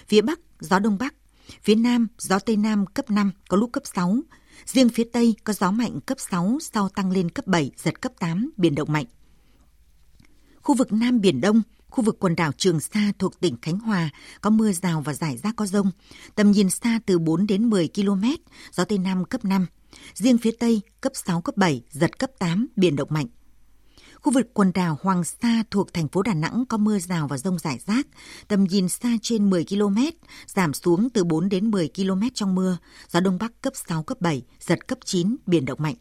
phía 0.08 0.22
Bắc 0.22 0.40
gió 0.60 0.80
Đông 0.80 0.98
Bắc 0.98 1.14
Phía 1.62 1.76
Nam, 1.76 2.08
gió 2.18 2.40
Tây 2.40 2.58
Nam 2.58 2.86
cấp 2.86 3.10
5, 3.10 3.32
có 3.50 3.58
lúc 3.58 3.72
cấp 3.72 3.84
6. 3.96 4.18
Riêng 4.66 4.90
phía 4.90 5.04
Tây 5.14 5.36
có 5.44 5.54
gió 5.54 5.72
mạnh 5.72 6.00
cấp 6.06 6.18
6, 6.20 6.58
sau 6.62 6.90
tăng 6.90 7.12
lên 7.12 7.30
cấp 7.30 7.48
7, 7.48 7.72
giật 7.78 8.02
cấp 8.02 8.12
8, 8.20 8.52
biển 8.58 8.76
động 8.76 8.92
mạnh. 8.92 9.06
Khu 10.62 10.76
vực 10.76 10.94
Nam 10.94 11.22
Biển 11.22 11.42
Đông, 11.42 11.62
khu 11.90 12.04
vực 12.04 12.20
quần 12.20 12.36
đảo 12.36 12.52
Trường 12.58 12.80
Sa 12.80 13.12
thuộc 13.20 13.40
tỉnh 13.40 13.56
Khánh 13.62 13.80
Hòa 13.80 14.10
có 14.42 14.50
mưa 14.50 14.72
rào 14.72 15.02
và 15.02 15.14
rải 15.14 15.38
rác 15.38 15.56
có 15.56 15.66
rông. 15.66 15.92
Tầm 16.36 16.52
nhìn 16.52 16.70
xa 16.70 17.00
từ 17.06 17.20
4 17.20 17.48
đến 17.48 17.70
10 17.70 17.90
km, 17.96 18.24
gió 18.72 18.84
Tây 18.84 18.98
Nam 18.98 19.26
cấp 19.26 19.46
5. 19.46 19.66
Riêng 20.14 20.38
phía 20.38 20.52
Tây 20.60 20.82
cấp 21.02 21.12
6, 21.16 21.42
cấp 21.42 21.58
7, 21.58 21.84
giật 21.92 22.20
cấp 22.20 22.30
8, 22.40 22.68
biển 22.76 22.96
động 22.96 23.10
mạnh. 23.12 23.28
Khu 24.22 24.34
vực 24.34 24.54
quần 24.54 24.72
đảo 24.74 24.98
Hoàng 25.02 25.24
Sa 25.24 25.64
thuộc 25.72 25.94
thành 25.94 26.08
phố 26.08 26.22
Đà 26.22 26.34
Nẵng 26.34 26.64
có 26.70 26.78
mưa 26.78 27.00
rào 27.00 27.28
và 27.28 27.38
rông 27.38 27.60
rải 27.60 27.80
rác, 27.88 28.08
tầm 28.48 28.64
nhìn 28.64 28.90
xa 28.90 29.10
trên 29.22 29.50
10 29.50 29.66
km, 29.66 29.98
giảm 30.48 30.74
xuống 30.74 31.10
từ 31.10 31.24
4 31.24 31.50
đến 31.50 31.72
10 31.72 31.90
km 31.96 32.22
trong 32.34 32.56
mưa, 32.56 32.78
gió 33.08 33.20
Đông 33.20 33.38
Bắc 33.40 33.62
cấp 33.62 33.74
6, 33.88 34.04
cấp 34.04 34.22
7, 34.22 34.44
giật 34.60 34.88
cấp 34.88 35.00
9, 35.06 35.36
biển 35.46 35.66
động 35.66 35.80
mạnh. 35.82 35.96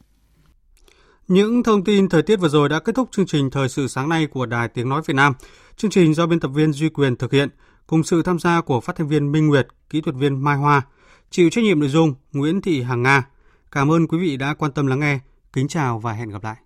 Những 1.29 1.62
thông 1.62 1.85
tin 1.85 2.09
thời 2.09 2.23
tiết 2.23 2.37
vừa 2.37 2.49
rồi 2.49 2.69
đã 2.69 2.81
kết 2.81 2.95
thúc 2.95 3.09
chương 3.12 3.27
trình 3.27 3.51
Thời 3.51 3.69
sự 3.69 3.88
sáng 3.88 4.09
nay 4.09 4.27
của 4.27 4.47
Đài 4.47 4.69
Tiếng 4.69 4.88
Nói 4.88 5.03
Việt 5.07 5.14
Nam. 5.14 5.33
Chương 5.77 5.91
trình 5.91 6.14
do 6.14 6.27
biên 6.27 6.41
tập 6.41 6.49
viên 6.49 6.73
Duy 6.73 6.88
Quyền 6.88 7.17
thực 7.17 7.33
hiện, 7.33 7.49
cùng 7.87 8.03
sự 8.03 8.23
tham 8.23 8.38
gia 8.38 8.61
của 8.61 8.81
phát 8.81 8.97
thanh 8.97 9.09
viên 9.09 9.33
Minh 9.33 9.47
Nguyệt, 9.47 9.69
kỹ 9.91 10.01
thuật 10.01 10.17
viên 10.17 10.45
Mai 10.45 10.57
Hoa, 10.57 10.83
chịu 11.31 11.51
trách 11.51 11.64
nhiệm 11.64 11.81
nội 11.81 11.88
dung 11.88 12.14
Nguyễn 12.33 12.61
Thị 12.61 12.83
Hằng 12.83 13.03
Nga. 13.03 13.27
Cảm 13.73 13.93
ơn 13.93 14.07
quý 14.07 14.19
vị 14.19 14.37
đã 14.37 14.55
quan 14.55 14.73
tâm 14.73 14.87
lắng 14.87 15.01
nghe. 15.01 15.19
Kính 15.53 15.69
chào 15.69 15.99
và 15.99 16.12
hẹn 16.12 16.31
gặp 16.31 16.45
lại. 16.45 16.57